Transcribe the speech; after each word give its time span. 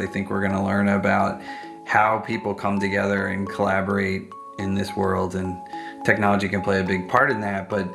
I 0.00 0.06
think 0.06 0.30
we're 0.30 0.40
going 0.40 0.52
to 0.52 0.62
learn 0.62 0.88
about 0.88 1.40
how 1.84 2.18
people 2.18 2.54
come 2.54 2.78
together 2.78 3.26
and 3.26 3.48
collaborate 3.48 4.32
in 4.58 4.74
this 4.74 4.94
world, 4.96 5.34
and 5.34 5.58
technology 6.04 6.48
can 6.48 6.62
play 6.62 6.80
a 6.80 6.84
big 6.84 7.08
part 7.08 7.30
in 7.30 7.40
that. 7.40 7.68
But 7.68 7.88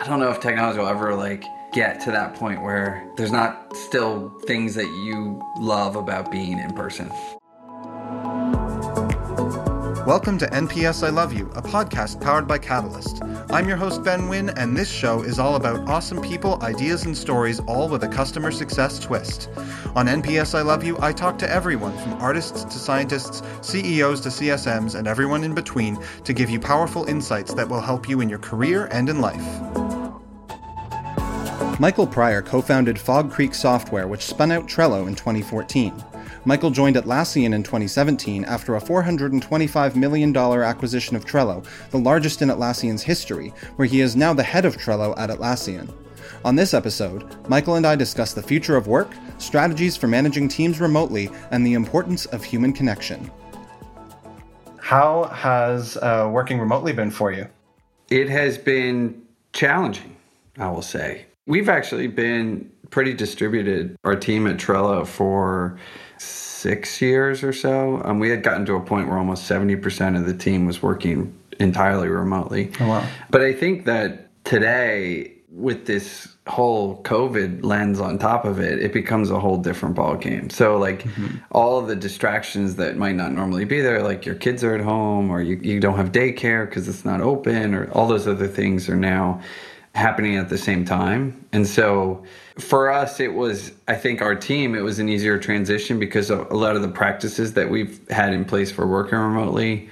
I 0.00 0.06
don't 0.06 0.20
know 0.20 0.30
if 0.30 0.40
technology 0.40 0.78
will 0.78 0.86
ever 0.86 1.14
like 1.14 1.44
get 1.72 2.00
to 2.00 2.10
that 2.10 2.34
point 2.34 2.62
where 2.62 3.06
there's 3.16 3.32
not 3.32 3.76
still 3.76 4.30
things 4.46 4.74
that 4.74 4.86
you 5.04 5.42
love 5.58 5.96
about 5.96 6.30
being 6.30 6.58
in 6.58 6.72
person. 6.74 7.10
Welcome 10.06 10.38
to 10.38 10.46
NPS 10.46 11.04
I 11.04 11.10
Love 11.10 11.32
You, 11.32 11.50
a 11.56 11.62
podcast 11.62 12.20
powered 12.20 12.46
by 12.46 12.58
Catalyst. 12.58 13.24
I'm 13.50 13.66
your 13.66 13.76
host, 13.76 14.04
Ben 14.04 14.28
Wynn, 14.28 14.50
and 14.50 14.76
this 14.76 14.88
show 14.88 15.22
is 15.22 15.40
all 15.40 15.56
about 15.56 15.88
awesome 15.88 16.22
people, 16.22 16.62
ideas, 16.62 17.06
and 17.06 17.16
stories, 17.16 17.58
all 17.66 17.88
with 17.88 18.04
a 18.04 18.08
customer 18.08 18.52
success 18.52 19.00
twist. 19.00 19.48
On 19.96 20.06
NPS 20.06 20.56
I 20.56 20.62
Love 20.62 20.84
You, 20.84 20.96
I 21.00 21.12
talk 21.12 21.38
to 21.38 21.50
everyone 21.50 21.98
from 21.98 22.12
artists 22.22 22.62
to 22.62 22.78
scientists, 22.78 23.42
CEOs 23.62 24.20
to 24.20 24.28
CSMs, 24.28 24.94
and 24.94 25.08
everyone 25.08 25.42
in 25.42 25.56
between 25.56 25.98
to 26.22 26.32
give 26.32 26.50
you 26.50 26.60
powerful 26.60 27.04
insights 27.06 27.52
that 27.54 27.68
will 27.68 27.80
help 27.80 28.08
you 28.08 28.20
in 28.20 28.28
your 28.28 28.38
career 28.38 28.86
and 28.92 29.08
in 29.08 29.20
life. 29.20 29.44
Michael 31.78 32.06
Pryor 32.06 32.40
co 32.40 32.62
founded 32.62 32.98
Fog 32.98 33.30
Creek 33.30 33.54
Software, 33.54 34.08
which 34.08 34.24
spun 34.24 34.50
out 34.50 34.66
Trello 34.66 35.06
in 35.08 35.14
2014. 35.14 35.92
Michael 36.46 36.70
joined 36.70 36.96
Atlassian 36.96 37.52
in 37.52 37.62
2017 37.62 38.46
after 38.46 38.76
a 38.76 38.80
$425 38.80 39.94
million 39.94 40.34
acquisition 40.34 41.16
of 41.16 41.26
Trello, 41.26 41.66
the 41.90 41.98
largest 41.98 42.40
in 42.40 42.48
Atlassian's 42.48 43.02
history, 43.02 43.52
where 43.76 43.86
he 43.86 44.00
is 44.00 44.16
now 44.16 44.32
the 44.32 44.42
head 44.42 44.64
of 44.64 44.78
Trello 44.78 45.12
at 45.18 45.28
Atlassian. 45.28 45.92
On 46.46 46.56
this 46.56 46.72
episode, 46.72 47.46
Michael 47.46 47.74
and 47.74 47.86
I 47.86 47.94
discuss 47.94 48.32
the 48.32 48.42
future 48.42 48.76
of 48.76 48.86
work, 48.86 49.12
strategies 49.36 49.98
for 49.98 50.06
managing 50.06 50.48
teams 50.48 50.80
remotely, 50.80 51.28
and 51.50 51.66
the 51.66 51.74
importance 51.74 52.24
of 52.26 52.42
human 52.42 52.72
connection. 52.72 53.30
How 54.78 55.24
has 55.24 55.98
uh, 55.98 56.30
working 56.32 56.58
remotely 56.58 56.94
been 56.94 57.10
for 57.10 57.32
you? 57.32 57.48
It 58.08 58.30
has 58.30 58.56
been 58.56 59.26
challenging, 59.52 60.16
I 60.56 60.70
will 60.70 60.80
say. 60.80 61.25
We've 61.46 61.68
actually 61.68 62.08
been 62.08 62.70
pretty 62.90 63.14
distributed, 63.14 63.96
our 64.04 64.16
team 64.16 64.46
at 64.46 64.56
Trello, 64.56 65.06
for 65.06 65.78
six 66.18 67.00
years 67.00 67.42
or 67.42 67.52
so. 67.52 68.00
Um, 68.04 68.18
we 68.18 68.30
had 68.30 68.42
gotten 68.42 68.66
to 68.66 68.74
a 68.74 68.80
point 68.80 69.08
where 69.08 69.18
almost 69.18 69.48
70% 69.48 70.18
of 70.18 70.26
the 70.26 70.34
team 70.34 70.66
was 70.66 70.82
working 70.82 71.38
entirely 71.60 72.08
remotely. 72.08 72.72
Oh, 72.80 72.88
wow. 72.88 73.08
But 73.30 73.42
I 73.42 73.52
think 73.52 73.84
that 73.84 74.44
today, 74.44 75.32
with 75.50 75.86
this 75.86 76.36
whole 76.46 77.02
COVID 77.02 77.64
lens 77.64 77.98
on 77.98 78.18
top 78.18 78.44
of 78.44 78.60
it, 78.60 78.78
it 78.78 78.92
becomes 78.92 79.30
a 79.30 79.40
whole 79.40 79.56
different 79.56 79.94
ball 79.94 80.16
game. 80.16 80.50
So 80.50 80.76
like 80.76 81.04
mm-hmm. 81.04 81.38
all 81.50 81.78
of 81.78 81.88
the 81.88 81.96
distractions 81.96 82.76
that 82.76 82.96
might 82.96 83.16
not 83.16 83.32
normally 83.32 83.64
be 83.64 83.80
there, 83.80 84.02
like 84.02 84.26
your 84.26 84.34
kids 84.34 84.62
are 84.62 84.74
at 84.74 84.80
home 84.82 85.30
or 85.30 85.40
you, 85.40 85.56
you 85.56 85.80
don't 85.80 85.96
have 85.96 86.12
daycare 86.12 86.68
because 86.68 86.88
it's 86.88 87.04
not 87.04 87.20
open 87.20 87.74
or 87.74 87.90
all 87.92 88.06
those 88.06 88.26
other 88.26 88.46
things 88.46 88.88
are 88.88 88.96
now 88.96 89.40
happening 89.96 90.36
at 90.36 90.50
the 90.50 90.58
same 90.58 90.84
time. 90.84 91.44
And 91.52 91.66
so 91.66 92.22
for 92.58 92.90
us, 92.90 93.18
it 93.18 93.32
was, 93.34 93.72
I 93.88 93.94
think 93.94 94.20
our 94.20 94.34
team, 94.34 94.74
it 94.74 94.82
was 94.82 94.98
an 94.98 95.08
easier 95.08 95.38
transition 95.38 95.98
because 95.98 96.30
a 96.30 96.36
lot 96.36 96.76
of 96.76 96.82
the 96.82 96.88
practices 96.88 97.54
that 97.54 97.70
we've 97.70 98.06
had 98.10 98.32
in 98.32 98.44
place 98.44 98.70
for 98.70 98.86
working 98.86 99.18
remotely, 99.18 99.88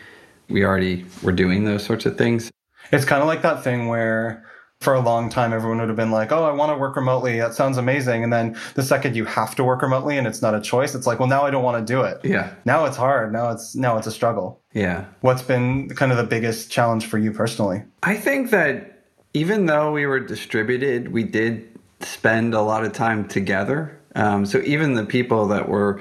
we 0.49 0.65
already 0.65 1.07
were 1.23 1.33
doing 1.33 1.65
those 1.65 1.85
sorts 1.85 2.05
of 2.05 2.19
things. 2.19 2.51
It's 2.93 3.07
kind 3.07 3.23
of 3.23 3.29
like 3.29 3.41
that 3.43 3.65
thing 3.65 3.89
where 3.89 4.45
for 4.81 4.93
a 4.93 5.01
long 5.01 5.31
time 5.31 5.55
everyone 5.55 5.79
would 5.79 5.89
have 5.89 5.97
been 5.97 6.11
like, 6.11 6.31
"Oh, 6.31 6.45
I 6.45 6.53
want 6.53 6.71
to 6.71 6.77
work 6.77 6.97
remotely. 6.97 7.39
That 7.39 7.55
sounds 7.55 7.79
amazing." 7.79 8.23
And 8.23 8.31
then 8.31 8.55
the 8.75 8.83
second 8.83 9.17
you 9.17 9.25
have 9.25 9.55
to 9.55 9.65
work 9.65 9.81
remotely 9.81 10.19
and 10.19 10.27
it's 10.27 10.43
not 10.43 10.55
a 10.55 10.61
choice, 10.61 10.95
it's 10.95 11.07
like, 11.07 11.19
"Well, 11.19 11.29
now 11.29 11.47
I 11.47 11.51
don't 11.51 11.65
want 11.65 11.85
to 11.85 11.93
do 11.93 12.03
it." 12.03 12.21
Yeah. 12.23 12.51
Now 12.67 12.85
it's 12.85 12.99
hard. 12.99 13.33
Now 13.33 13.51
it's 13.51 13.75
now 13.75 13.97
it's 13.97 14.07
a 14.07 14.11
struggle. 14.11 14.61
Yeah. 14.75 15.07
What's 15.23 15.41
been 15.41 15.89
kind 15.89 16.13
of 16.13 16.19
the 16.19 16.25
biggest 16.25 16.71
challenge 16.71 17.07
for 17.07 17.17
you 17.17 17.33
personally? 17.33 17.83
I 18.03 18.17
think 18.17 18.51
that 18.51 18.94
even 19.35 19.67
though 19.67 19.93
we 19.93 20.07
were 20.07 20.21
distributed, 20.21 21.13
we 21.13 21.25
did 21.25 21.69
spend 22.01 22.55
a 22.55 22.61
lot 22.63 22.85
of 22.85 22.93
time 22.93 23.27
together. 23.27 23.99
Um, 24.15 24.47
so 24.47 24.61
even 24.61 24.95
the 24.95 25.05
people 25.05 25.49
that 25.49 25.69
were 25.69 26.01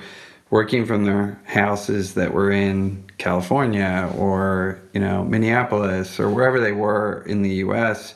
working 0.51 0.85
from 0.85 1.05
their 1.05 1.41
houses 1.45 2.13
that 2.13 2.31
were 2.31 2.51
in 2.51 3.03
California 3.17 4.11
or 4.15 4.79
you 4.93 4.99
know 4.99 5.23
Minneapolis 5.23 6.19
or 6.19 6.29
wherever 6.29 6.59
they 6.59 6.71
were 6.71 7.23
in 7.27 7.41
the 7.41 7.55
U.S., 7.55 8.13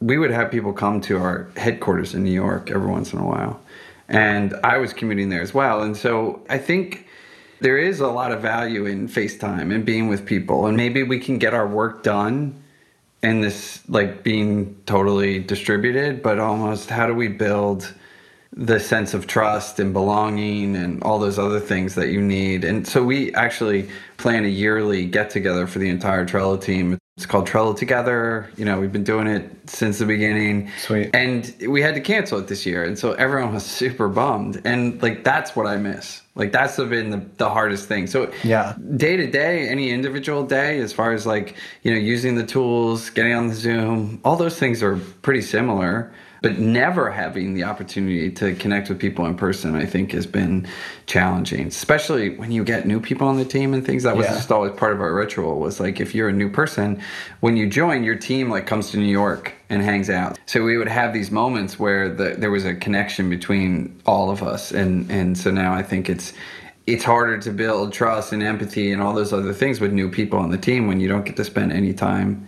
we 0.00 0.18
would 0.18 0.30
have 0.30 0.52
people 0.52 0.72
come 0.72 1.00
to 1.02 1.18
our 1.18 1.50
headquarters 1.56 2.14
in 2.14 2.22
New 2.22 2.30
York 2.30 2.70
every 2.70 2.88
once 2.88 3.12
in 3.12 3.18
a 3.18 3.26
while, 3.26 3.60
and 4.08 4.54
I 4.62 4.78
was 4.78 4.92
commuting 4.92 5.30
there 5.30 5.42
as 5.42 5.52
well. 5.52 5.82
And 5.82 5.96
so 5.96 6.44
I 6.48 6.58
think 6.58 7.08
there 7.60 7.78
is 7.78 7.98
a 7.98 8.08
lot 8.08 8.30
of 8.30 8.40
value 8.40 8.86
in 8.86 9.08
FaceTime 9.08 9.74
and 9.74 9.84
being 9.84 10.06
with 10.06 10.24
people, 10.24 10.66
and 10.66 10.76
maybe 10.76 11.02
we 11.02 11.18
can 11.18 11.38
get 11.38 11.54
our 11.54 11.66
work 11.66 12.04
done 12.04 12.62
and 13.24 13.42
this 13.42 13.80
like 13.88 14.22
being 14.22 14.76
totally 14.84 15.38
distributed, 15.38 16.22
but 16.22 16.38
almost 16.38 16.90
how 16.90 17.06
do 17.06 17.14
we 17.14 17.26
build 17.28 17.92
the 18.52 18.78
sense 18.78 19.14
of 19.14 19.26
trust 19.26 19.80
and 19.80 19.94
belonging 19.94 20.76
and 20.76 21.02
all 21.02 21.18
those 21.18 21.38
other 21.38 21.58
things 21.58 21.94
that 21.94 22.10
you 22.10 22.20
need. 22.20 22.64
And 22.64 22.86
so 22.86 23.02
we 23.02 23.34
actually 23.34 23.88
plan 24.18 24.44
a 24.44 24.48
yearly 24.48 25.06
get 25.06 25.30
together 25.30 25.66
for 25.66 25.78
the 25.78 25.88
entire 25.88 26.26
Trello 26.26 26.60
team. 26.60 26.98
It's 27.16 27.26
called 27.26 27.46
Trello 27.46 27.76
Together. 27.76 28.50
You 28.56 28.64
know, 28.64 28.80
we've 28.80 28.90
been 28.90 29.04
doing 29.04 29.28
it 29.28 29.48
since 29.66 29.98
the 29.98 30.04
beginning. 30.04 30.68
Sweet. 30.78 31.10
And 31.14 31.54
we 31.68 31.80
had 31.80 31.94
to 31.94 32.00
cancel 32.00 32.40
it 32.40 32.48
this 32.48 32.66
year. 32.66 32.82
And 32.82 32.98
so 32.98 33.12
everyone 33.12 33.54
was 33.54 33.64
super 33.82 34.08
bummed. 34.08 34.60
And 34.64 35.00
like, 35.00 35.22
that's 35.22 35.54
what 35.54 35.66
I 35.66 35.76
miss. 35.76 36.22
Like, 36.34 36.50
that's 36.50 36.76
been 36.76 37.10
the, 37.10 37.24
the 37.36 37.48
hardest 37.48 37.86
thing. 37.86 38.08
So, 38.08 38.32
yeah, 38.42 38.74
day 38.96 39.16
to 39.16 39.30
day, 39.30 39.68
any 39.68 39.90
individual 39.90 40.44
day, 40.44 40.80
as 40.80 40.92
far 40.92 41.12
as 41.12 41.24
like, 41.24 41.54
you 41.84 41.92
know, 41.92 42.00
using 42.00 42.34
the 42.34 42.44
tools, 42.44 43.10
getting 43.10 43.32
on 43.32 43.46
the 43.46 43.54
Zoom, 43.54 44.20
all 44.24 44.34
those 44.34 44.58
things 44.58 44.82
are 44.82 44.96
pretty 45.22 45.42
similar 45.42 46.12
but 46.44 46.58
never 46.58 47.10
having 47.10 47.54
the 47.54 47.64
opportunity 47.64 48.30
to 48.30 48.54
connect 48.56 48.90
with 48.90 48.98
people 48.98 49.24
in 49.24 49.34
person, 49.34 49.74
I 49.74 49.86
think, 49.86 50.12
has 50.12 50.26
been 50.26 50.68
challenging. 51.06 51.68
Especially 51.68 52.36
when 52.36 52.52
you 52.52 52.62
get 52.64 52.86
new 52.86 53.00
people 53.00 53.26
on 53.26 53.38
the 53.38 53.46
team 53.46 53.72
and 53.72 53.84
things. 53.84 54.02
That 54.02 54.14
was 54.14 54.26
yeah. 54.26 54.34
just 54.34 54.52
always 54.52 54.72
part 54.72 54.92
of 54.92 55.00
our 55.00 55.14
ritual. 55.14 55.58
Was 55.58 55.80
like 55.80 56.00
if 56.00 56.14
you're 56.14 56.28
a 56.28 56.34
new 56.34 56.50
person, 56.50 57.00
when 57.40 57.56
you 57.56 57.66
join, 57.66 58.04
your 58.04 58.16
team 58.16 58.50
like 58.50 58.66
comes 58.66 58.90
to 58.90 58.98
New 58.98 59.10
York 59.10 59.54
and 59.70 59.80
hangs 59.80 60.10
out. 60.10 60.38
So 60.44 60.62
we 60.62 60.76
would 60.76 60.86
have 60.86 61.14
these 61.14 61.30
moments 61.30 61.78
where 61.78 62.10
the, 62.10 62.34
there 62.36 62.50
was 62.50 62.66
a 62.66 62.74
connection 62.74 63.30
between 63.30 63.98
all 64.04 64.30
of 64.30 64.42
us, 64.42 64.70
and 64.70 65.10
and 65.10 65.38
so 65.38 65.50
now 65.50 65.72
I 65.72 65.82
think 65.82 66.10
it's 66.10 66.34
it's 66.86 67.04
harder 67.04 67.38
to 67.38 67.50
build 67.50 67.94
trust 67.94 68.34
and 68.34 68.42
empathy 68.42 68.92
and 68.92 69.00
all 69.00 69.14
those 69.14 69.32
other 69.32 69.54
things 69.54 69.80
with 69.80 69.94
new 69.94 70.10
people 70.10 70.38
on 70.38 70.50
the 70.50 70.58
team 70.58 70.86
when 70.86 71.00
you 71.00 71.08
don't 71.08 71.24
get 71.24 71.36
to 71.36 71.44
spend 71.44 71.72
any 71.72 71.94
time 71.94 72.46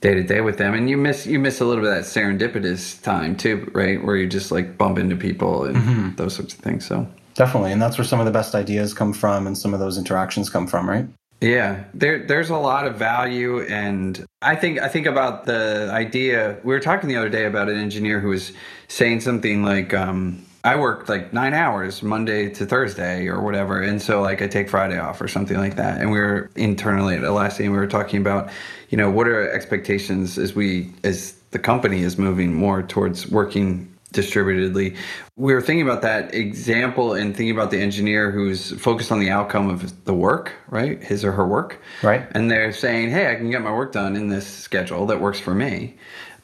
day 0.00 0.14
to 0.14 0.22
day 0.22 0.40
with 0.40 0.58
them 0.58 0.74
and 0.74 0.90
you 0.90 0.96
miss 0.96 1.26
you 1.26 1.38
miss 1.38 1.60
a 1.60 1.64
little 1.64 1.82
bit 1.82 1.90
of 1.90 1.96
that 1.96 2.04
serendipitous 2.04 3.02
time 3.02 3.36
too 3.36 3.68
right 3.72 4.04
where 4.04 4.16
you 4.16 4.26
just 4.26 4.50
like 4.50 4.76
bump 4.76 4.98
into 4.98 5.16
people 5.16 5.64
and 5.64 5.76
mm-hmm. 5.76 6.14
those 6.16 6.34
sorts 6.34 6.54
of 6.54 6.60
things 6.60 6.86
so 6.86 7.08
definitely 7.34 7.72
and 7.72 7.80
that's 7.80 7.96
where 7.96 8.04
some 8.04 8.20
of 8.20 8.26
the 8.26 8.32
best 8.32 8.54
ideas 8.54 8.92
come 8.92 9.12
from 9.12 9.46
and 9.46 9.56
some 9.56 9.72
of 9.72 9.80
those 9.80 9.96
interactions 9.96 10.50
come 10.50 10.66
from 10.66 10.88
right 10.88 11.06
yeah 11.40 11.84
there 11.94 12.26
there's 12.26 12.50
a 12.50 12.56
lot 12.56 12.86
of 12.86 12.96
value 12.96 13.60
and 13.62 14.24
i 14.42 14.54
think 14.54 14.78
i 14.80 14.88
think 14.88 15.06
about 15.06 15.44
the 15.46 15.88
idea 15.92 16.58
we 16.62 16.74
were 16.74 16.80
talking 16.80 17.08
the 17.08 17.16
other 17.16 17.28
day 17.30 17.46
about 17.46 17.68
an 17.68 17.78
engineer 17.78 18.20
who 18.20 18.28
was 18.28 18.52
saying 18.88 19.20
something 19.20 19.62
like 19.62 19.94
um, 19.94 20.46
I 20.66 20.74
work 20.74 21.08
like 21.08 21.32
nine 21.32 21.54
hours 21.54 22.02
Monday 22.02 22.48
to 22.50 22.66
Thursday 22.66 23.28
or 23.28 23.40
whatever. 23.40 23.80
And 23.80 24.02
so 24.02 24.20
like 24.20 24.42
I 24.42 24.48
take 24.48 24.68
Friday 24.68 24.98
off 24.98 25.20
or 25.20 25.28
something 25.28 25.56
like 25.56 25.76
that. 25.76 26.00
And 26.00 26.10
we 26.10 26.18
were 26.18 26.50
internally 26.56 27.14
at 27.14 27.20
Atlassian, 27.20 27.70
we 27.70 27.76
were 27.76 27.86
talking 27.86 28.20
about, 28.20 28.50
you 28.88 28.96
know, 28.96 29.10
what 29.10 29.28
are 29.28 29.50
expectations 29.50 30.38
as 30.38 30.54
we, 30.54 30.92
as 31.04 31.32
the 31.50 31.58
company 31.58 32.02
is 32.02 32.18
moving 32.18 32.54
more 32.54 32.82
towards 32.82 33.28
working 33.28 33.92
distributedly. 34.12 34.96
We 35.36 35.52
were 35.52 35.60
thinking 35.60 35.86
about 35.86 36.02
that 36.02 36.34
example 36.34 37.14
and 37.14 37.36
thinking 37.36 37.54
about 37.54 37.70
the 37.70 37.80
engineer 37.80 38.30
who's 38.30 38.72
focused 38.80 39.12
on 39.12 39.20
the 39.20 39.30
outcome 39.30 39.68
of 39.68 40.04
the 40.04 40.14
work, 40.14 40.52
right? 40.68 41.02
His 41.02 41.24
or 41.24 41.32
her 41.32 41.46
work. 41.46 41.80
Right. 42.02 42.26
And 42.32 42.50
they're 42.50 42.72
saying, 42.72 43.10
hey, 43.10 43.30
I 43.30 43.34
can 43.34 43.50
get 43.50 43.62
my 43.62 43.72
work 43.72 43.92
done 43.92 44.16
in 44.16 44.28
this 44.28 44.46
schedule 44.46 45.06
that 45.06 45.20
works 45.20 45.38
for 45.38 45.54
me. 45.54 45.96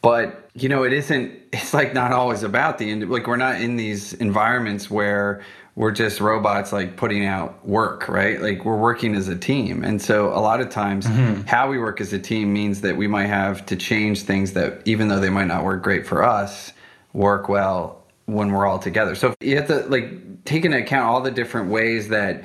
But 0.02 0.50
you 0.54 0.68
know, 0.68 0.82
it 0.82 0.92
isn't. 0.92 1.40
It's 1.52 1.72
like 1.72 1.94
not 1.94 2.12
always 2.12 2.42
about 2.42 2.78
the 2.78 2.90
end. 2.90 3.08
Like 3.08 3.26
we're 3.26 3.36
not 3.36 3.60
in 3.60 3.76
these 3.76 4.14
environments 4.14 4.90
where 4.90 5.42
we're 5.74 5.90
just 5.90 6.20
robots 6.20 6.72
like 6.72 6.96
putting 6.96 7.24
out 7.24 7.66
work, 7.66 8.08
right? 8.08 8.40
Like 8.40 8.64
we're 8.64 8.76
working 8.76 9.14
as 9.14 9.28
a 9.28 9.36
team. 9.36 9.82
And 9.82 10.00
so 10.02 10.28
a 10.28 10.40
lot 10.40 10.60
of 10.60 10.68
times 10.68 11.06
mm-hmm. 11.06 11.42
how 11.42 11.70
we 11.70 11.78
work 11.78 12.00
as 12.00 12.12
a 12.12 12.18
team 12.18 12.52
means 12.52 12.82
that 12.82 12.96
we 12.96 13.06
might 13.06 13.26
have 13.26 13.64
to 13.66 13.76
change 13.76 14.22
things 14.22 14.52
that 14.52 14.82
even 14.84 15.08
though 15.08 15.20
they 15.20 15.30
might 15.30 15.46
not 15.46 15.64
work 15.64 15.82
great 15.82 16.06
for 16.06 16.22
us, 16.22 16.72
work 17.14 17.48
well 17.48 18.04
when 18.26 18.52
we're 18.52 18.66
all 18.66 18.78
together. 18.78 19.14
So 19.14 19.34
you 19.40 19.56
have 19.56 19.66
to 19.68 19.80
like 19.88 20.44
take 20.44 20.64
into 20.64 20.78
account 20.78 21.06
all 21.06 21.22
the 21.22 21.30
different 21.30 21.70
ways 21.70 22.08
that 22.08 22.44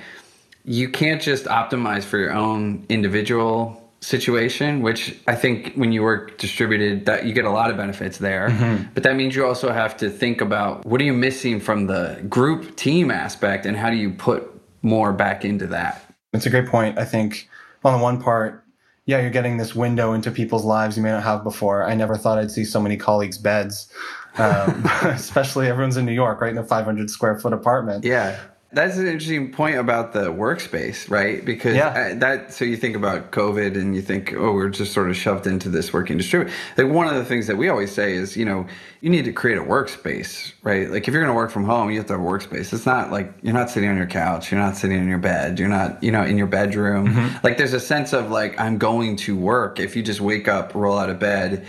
you 0.63 0.89
can't 0.89 1.21
just 1.21 1.45
optimize 1.45 2.03
for 2.03 2.17
your 2.17 2.33
own 2.33 2.85
individual 2.89 3.86
situation, 3.99 4.81
which 4.81 5.17
I 5.27 5.35
think 5.35 5.73
when 5.73 5.91
you 5.91 6.03
work 6.03 6.37
distributed, 6.37 7.05
that 7.07 7.25
you 7.25 7.33
get 7.33 7.45
a 7.45 7.49
lot 7.49 7.71
of 7.71 7.77
benefits 7.77 8.17
there. 8.17 8.49
Mm-hmm. 8.49 8.89
But 8.93 9.03
that 9.03 9.15
means 9.15 9.35
you 9.35 9.45
also 9.45 9.71
have 9.71 9.97
to 9.97 10.09
think 10.09 10.41
about 10.41 10.85
what 10.85 11.01
are 11.01 11.03
you 11.03 11.13
missing 11.13 11.59
from 11.59 11.87
the 11.87 12.23
group 12.29 12.75
team 12.75 13.11
aspect, 13.11 13.65
and 13.65 13.75
how 13.75 13.89
do 13.89 13.95
you 13.95 14.11
put 14.11 14.53
more 14.81 15.13
back 15.13 15.45
into 15.45 15.67
that. 15.67 16.03
It's 16.33 16.45
a 16.45 16.49
great 16.49 16.67
point. 16.67 16.97
I 16.97 17.05
think 17.05 17.49
on 17.83 17.93
the 17.93 18.03
one 18.03 18.21
part, 18.21 18.63
yeah, 19.05 19.21
you're 19.21 19.29
getting 19.29 19.57
this 19.57 19.73
window 19.73 20.13
into 20.13 20.31
people's 20.31 20.65
lives 20.65 20.97
you 20.97 21.03
may 21.03 21.11
not 21.11 21.23
have 21.23 21.43
before. 21.43 21.83
I 21.83 21.95
never 21.95 22.17
thought 22.17 22.37
I'd 22.37 22.51
see 22.51 22.65
so 22.65 22.81
many 22.81 22.97
colleagues' 22.97 23.37
beds, 23.37 23.91
um, 24.37 24.83
especially 25.03 25.67
everyone's 25.67 25.97
in 25.97 26.05
New 26.05 26.13
York, 26.13 26.41
right 26.41 26.51
in 26.51 26.57
a 26.57 26.63
500 26.63 27.09
square 27.09 27.39
foot 27.39 27.53
apartment. 27.53 28.03
Yeah. 28.03 28.37
That's 28.69 28.97
an 28.97 29.07
interesting 29.07 29.53
point 29.53 29.77
about 29.77 30.11
the 30.11 30.25
workspace, 30.25 31.09
right? 31.09 31.43
Because 31.43 31.77
yeah. 31.77 32.15
that 32.15 32.51
so 32.51 32.65
you 32.65 32.75
think 32.75 32.97
about 32.97 33.31
COVID 33.31 33.75
and 33.75 33.95
you 33.95 34.01
think, 34.01 34.33
oh, 34.33 34.51
we're 34.51 34.67
just 34.67 34.91
sort 34.91 35.09
of 35.09 35.15
shoved 35.15 35.47
into 35.47 35.69
this 35.69 35.93
working 35.93 36.17
distributed. 36.17 36.53
Like 36.77 36.87
one 36.87 37.07
of 37.07 37.15
the 37.15 37.23
things 37.23 37.47
that 37.47 37.55
we 37.55 37.69
always 37.69 37.93
say 37.93 38.13
is, 38.13 38.35
you 38.35 38.43
know, 38.43 38.67
you 38.99 39.09
need 39.09 39.23
to 39.23 39.31
create 39.31 39.57
a 39.57 39.63
workspace, 39.63 40.51
right? 40.63 40.91
Like 40.91 41.07
if 41.07 41.13
you're 41.13 41.23
going 41.23 41.33
to 41.33 41.35
work 41.35 41.49
from 41.49 41.63
home, 41.63 41.91
you 41.91 41.97
have 41.97 42.07
to 42.07 42.13
have 42.13 42.21
a 42.21 42.25
workspace. 42.25 42.73
It's 42.73 42.85
not 42.85 43.09
like 43.09 43.33
you're 43.41 43.53
not 43.53 43.69
sitting 43.69 43.89
on 43.89 43.95
your 43.95 44.05
couch, 44.05 44.51
you're 44.51 44.59
not 44.59 44.75
sitting 44.75 44.97
in 44.97 45.07
your 45.07 45.17
bed, 45.17 45.59
you're 45.59 45.69
not, 45.69 46.03
you 46.03 46.11
know, 46.11 46.23
in 46.23 46.37
your 46.37 46.47
bedroom. 46.47 47.07
Mm-hmm. 47.07 47.45
Like 47.45 47.57
there's 47.57 47.73
a 47.73 47.79
sense 47.79 48.11
of 48.11 48.31
like 48.31 48.59
I'm 48.59 48.77
going 48.77 49.15
to 49.17 49.37
work. 49.37 49.79
If 49.79 49.95
you 49.95 50.03
just 50.03 50.19
wake 50.19 50.49
up, 50.49 50.75
roll 50.75 50.97
out 50.97 51.09
of 51.09 51.19
bed, 51.19 51.65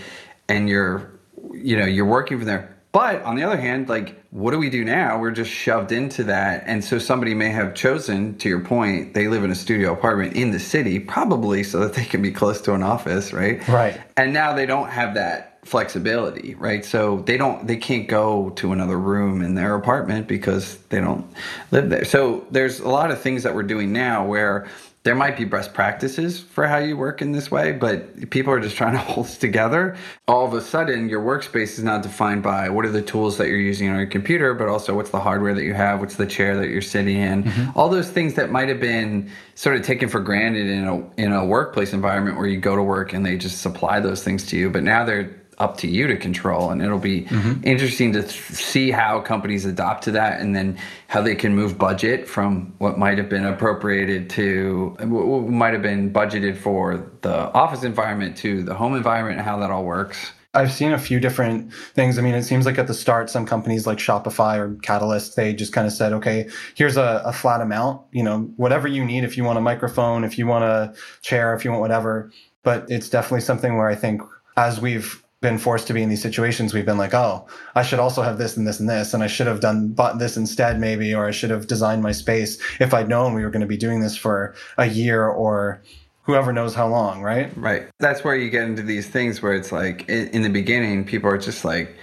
and 0.48 0.68
you're, 0.68 1.12
you 1.52 1.76
know, 1.76 1.86
you're 1.86 2.06
working 2.06 2.38
from 2.38 2.48
there 2.48 2.77
but 2.93 3.23
on 3.23 3.37
the 3.37 3.43
other 3.43 3.56
hand, 3.56 3.88
like, 3.88 4.23
what 4.31 4.52
do 4.52 4.58
we 4.58 4.70
do 4.70 4.85
now? 4.85 5.19
We're 5.19 5.31
just 5.31 5.50
shoved 5.50 5.93
into 5.93 6.25
that. 6.25 6.64
And 6.67 6.82
so 6.82 6.99
somebody 6.99 7.35
may 7.35 7.50
have 7.50 7.75
chosen, 7.75 8.37
to 8.38 8.49
your 8.49 8.61
point, 8.61 9.14
they 9.14 9.29
live 9.29 9.44
in 9.44 9.50
a 9.50 9.55
studio 9.55 9.93
apartment 9.93 10.35
in 10.35 10.50
the 10.50 10.58
city, 10.58 10.99
probably 10.99 11.62
so 11.62 11.81
that 11.81 11.94
they 11.94 12.05
can 12.05 12.23
be 12.23 12.32
close 12.32 12.61
to 12.62 12.75
an 12.75 12.82
office, 12.82 13.32
right? 13.32 13.67
Right. 13.69 14.00
And 14.17 14.32
now 14.32 14.55
they 14.55 14.67
don't 14.67 14.88
have 14.88 15.14
that 15.14 15.61
flexibility, 15.64 16.55
right? 16.55 16.85
So 16.85 17.19
they 17.26 17.37
don't, 17.37 17.67
they 17.67 17.76
can't 17.76 18.08
go 18.08 18.50
to 18.50 18.73
another 18.73 18.99
room 18.99 19.43
in 19.43 19.55
their 19.55 19.75
apartment 19.75 20.26
because 20.26 20.79
they 20.88 21.00
don't 21.00 21.26
live 21.70 21.90
there. 21.90 22.05
So 22.05 22.46
there's 22.50 22.81
a 22.81 22.88
lot 22.88 23.11
of 23.11 23.20
things 23.20 23.43
that 23.43 23.55
we're 23.55 23.64
doing 23.64 23.93
now 23.93 24.25
where, 24.26 24.67
there 25.04 25.14
might 25.14 25.36
be 25.36 25.44
best 25.44 25.72
practices 25.72 26.40
for 26.40 26.66
how 26.66 26.78
you 26.78 26.96
work 26.96 27.22
in 27.22 27.32
this 27.32 27.50
way, 27.50 27.72
but 27.72 28.30
people 28.30 28.52
are 28.52 28.60
just 28.60 28.76
trying 28.76 28.92
to 28.92 28.98
hold 29.12 29.28
together. 29.28 29.96
All 30.26 30.44
of 30.44 30.52
a 30.54 30.60
sudden, 30.60 31.08
your 31.08 31.22
workspace 31.22 31.78
is 31.78 31.82
not 31.82 32.02
defined 32.02 32.42
by 32.42 32.68
what 32.68 32.84
are 32.84 32.90
the 32.90 33.02
tools 33.02 33.38
that 33.38 33.48
you're 33.48 33.58
using 33.58 33.88
on 33.88 33.96
your 33.96 34.06
computer, 34.06 34.54
but 34.54 34.68
also 34.68 34.94
what's 34.94 35.10
the 35.10 35.20
hardware 35.20 35.54
that 35.54 35.64
you 35.64 35.74
have, 35.74 36.00
what's 36.00 36.16
the 36.16 36.26
chair 36.26 36.56
that 36.56 36.68
you're 36.68 36.82
sitting 36.82 37.16
in, 37.16 37.44
mm-hmm. 37.44 37.78
all 37.78 37.88
those 37.88 38.10
things 38.10 38.34
that 38.34 38.50
might 38.50 38.68
have 38.68 38.80
been 38.80 39.30
sort 39.54 39.76
of 39.76 39.82
taken 39.82 40.08
for 40.08 40.20
granted 40.20 40.66
in 40.66 40.86
a 40.86 41.20
in 41.20 41.32
a 41.32 41.44
workplace 41.44 41.92
environment 41.92 42.36
where 42.36 42.46
you 42.46 42.58
go 42.58 42.76
to 42.76 42.82
work 42.82 43.12
and 43.12 43.24
they 43.24 43.36
just 43.36 43.60
supply 43.62 44.00
those 44.00 44.22
things 44.22 44.46
to 44.46 44.56
you, 44.56 44.68
but 44.68 44.82
now 44.82 45.04
they're 45.04 45.34
up 45.58 45.76
to 45.76 45.88
you 45.88 46.06
to 46.06 46.16
control 46.16 46.70
and 46.70 46.81
it'll 46.81 46.99
be 46.99 47.22
mm-hmm. 47.22 47.60
interesting 47.64 48.12
to 48.12 48.22
th- 48.22 48.32
see 48.32 48.90
how 48.90 49.20
companies 49.20 49.64
adopt 49.64 50.05
to 50.05 50.10
that 50.10 50.40
and 50.40 50.55
then 50.55 50.78
how 51.08 51.20
they 51.20 51.34
can 51.34 51.55
move 51.55 51.76
budget 51.76 52.28
from 52.28 52.72
what 52.78 52.99
might 52.99 53.19
have 53.19 53.28
been 53.28 53.44
appropriated 53.44 54.31
to 54.31 54.96
what 55.00 55.49
might 55.49 55.72
have 55.72 55.82
been 55.82 56.12
budgeted 56.12 56.56
for 56.56 57.10
the 57.22 57.52
office 57.52 57.82
environment 57.82 58.37
to 58.37 58.62
the 58.62 58.75
home 58.75 58.94
environment 58.94 59.38
and 59.38 59.46
how 59.46 59.58
that 59.58 59.70
all 59.70 59.84
works 59.84 60.32
I've 60.55 60.72
seen 60.72 60.93
a 60.93 60.99
few 60.99 61.20
different 61.20 61.72
things. 61.72 62.19
I 62.19 62.22
mean, 62.22 62.34
it 62.34 62.43
seems 62.43 62.64
like 62.64 62.78
at 62.78 62.87
the 62.87 62.94
start, 62.94 63.28
some 63.28 63.44
companies 63.44 63.87
like 63.87 63.99
Shopify 63.99 64.56
or 64.56 64.75
Catalyst, 64.82 65.37
they 65.37 65.52
just 65.52 65.75
kind 65.75 65.87
of 65.87 65.93
said, 65.93 66.12
okay, 66.14 66.49
here's 66.75 66.96
a, 66.96 67.22
a, 67.25 67.34
flat 67.34 67.61
amount, 67.61 68.00
you 68.12 68.22
know, 68.22 68.50
whatever 68.56 68.88
you 68.88 69.04
need. 69.04 69.25
If 69.25 69.37
you 69.37 69.44
want 69.44 69.58
a 69.58 69.61
microphone, 69.61 70.25
if 70.25 70.38
you 70.38 70.46
want 70.46 70.64
a 70.64 70.94
chair, 71.20 71.54
if 71.54 71.64
you 71.64 71.70
want 71.70 71.82
whatever. 71.82 72.32
But 72.62 72.90
it's 72.90 73.11
definitely 73.11 73.43
something 73.43 73.76
where 73.76 73.88
I 73.88 73.94
think 73.94 74.22
as 74.56 74.81
we've 74.81 75.22
been 75.40 75.58
forced 75.58 75.87
to 75.87 75.94
be 75.94 76.02
in 76.02 76.08
these 76.08 76.23
situations, 76.23 76.75
we've 76.75 76.87
been 76.87 76.99
like, 76.99 77.14
oh, 77.14 77.46
I 77.75 77.82
should 77.82 78.00
also 78.00 78.23
have 78.23 78.38
this 78.38 78.56
and 78.56 78.67
this 78.67 78.81
and 78.81 78.88
this, 78.88 79.14
and 79.14 79.23
I 79.23 79.29
should 79.29 79.46
have 79.46 79.61
done 79.61 79.88
bought 79.88 80.19
this 80.19 80.37
instead, 80.37 80.81
maybe, 80.81 81.14
or 81.14 81.26
I 81.26 81.31
should 81.31 81.50
have 81.50 81.69
designed 81.69 82.02
my 82.02 82.12
space 82.12 82.58
if 82.81 82.93
I'd 82.93 83.08
known 83.08 83.35
we 83.35 83.44
were 83.44 83.50
going 83.50 83.61
to 83.61 83.67
be 83.67 83.76
doing 83.76 84.00
this 84.00 84.17
for 84.17 84.55
a 84.79 84.87
year 84.87 85.29
or 85.29 85.81
whoever 86.23 86.52
knows 86.52 86.75
how 86.75 86.88
long, 86.88 87.23
right? 87.23 87.56
Right. 87.56 87.88
That's 88.00 88.25
where 88.25 88.37
you 88.37 88.50
get 88.50 88.64
into 88.64 88.82
these 88.82 89.06
things 89.06 89.40
where 89.40 89.55
it's 89.55 89.70
like 89.70 90.08
in 90.08 90.43
the 90.43 90.50
beginning, 90.50 91.05
people 91.05 91.31
are 91.31 91.38
just 91.38 91.64
like, 91.64 91.96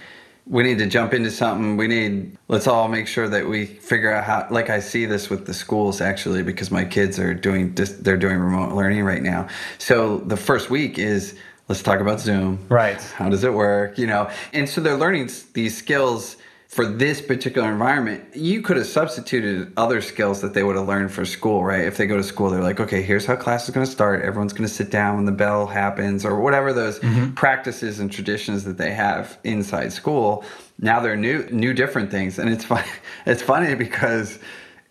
we 0.46 0.62
need 0.62 0.78
to 0.78 0.86
jump 0.86 1.12
into 1.12 1.30
something. 1.30 1.76
We 1.76 1.88
need, 1.88 2.38
let's 2.48 2.66
all 2.66 2.88
make 2.88 3.06
sure 3.06 3.28
that 3.28 3.46
we 3.46 3.66
figure 3.66 4.12
out 4.12 4.24
how, 4.24 4.46
like 4.50 4.70
I 4.70 4.80
see 4.80 5.04
this 5.04 5.28
with 5.28 5.46
the 5.46 5.54
schools 5.54 6.00
actually, 6.00 6.42
because 6.42 6.70
my 6.70 6.84
kids 6.84 7.18
are 7.18 7.34
doing, 7.34 7.74
they're 7.74 8.16
doing 8.16 8.38
remote 8.38 8.72
learning 8.72 9.04
right 9.04 9.22
now. 9.22 9.48
So 9.78 10.18
the 10.18 10.36
first 10.36 10.70
week 10.70 10.98
is, 10.98 11.36
let's 11.68 11.82
talk 11.82 12.00
about 12.00 12.20
Zoom. 12.20 12.58
Right. 12.68 13.00
How 13.00 13.28
does 13.28 13.44
it 13.44 13.52
work? 13.52 13.98
You 13.98 14.06
know, 14.06 14.30
and 14.52 14.68
so 14.68 14.80
they're 14.80 14.96
learning 14.96 15.30
these 15.52 15.76
skills 15.76 16.36
for 16.68 16.84
this 16.84 17.20
particular 17.20 17.70
environment. 17.70 18.24
You 18.34 18.60
could 18.60 18.76
have 18.76 18.86
substituted 18.86 19.72
other 19.76 20.00
skills 20.00 20.40
that 20.42 20.52
they 20.52 20.62
would 20.62 20.76
have 20.76 20.86
learned 20.86 21.12
for 21.12 21.24
school, 21.24 21.64
right? 21.64 21.84
If 21.84 21.96
they 21.96 22.06
go 22.06 22.16
to 22.16 22.22
school, 22.22 22.50
they're 22.50 22.62
like, 22.62 22.80
okay, 22.80 23.02
here's 23.02 23.24
how 23.24 23.36
class 23.36 23.68
is 23.68 23.74
going 23.74 23.86
to 23.86 23.90
start. 23.90 24.22
Everyone's 24.22 24.52
going 24.52 24.68
to 24.68 24.74
sit 24.74 24.90
down 24.90 25.16
when 25.16 25.24
the 25.24 25.32
bell 25.32 25.66
happens, 25.66 26.24
or 26.24 26.40
whatever 26.40 26.72
those 26.72 26.98
mm-hmm. 26.98 27.32
practices 27.34 28.00
and 28.00 28.10
traditions 28.10 28.64
that 28.64 28.78
they 28.78 28.92
have 28.92 29.38
inside 29.44 29.92
school. 29.92 30.44
Now 30.78 31.00
they're 31.00 31.16
new, 31.16 31.44
new 31.50 31.72
different 31.72 32.10
things, 32.10 32.38
and 32.38 32.50
it's 32.50 32.64
fun. 32.64 32.84
It's 33.26 33.42
funny 33.42 33.74
because 33.74 34.38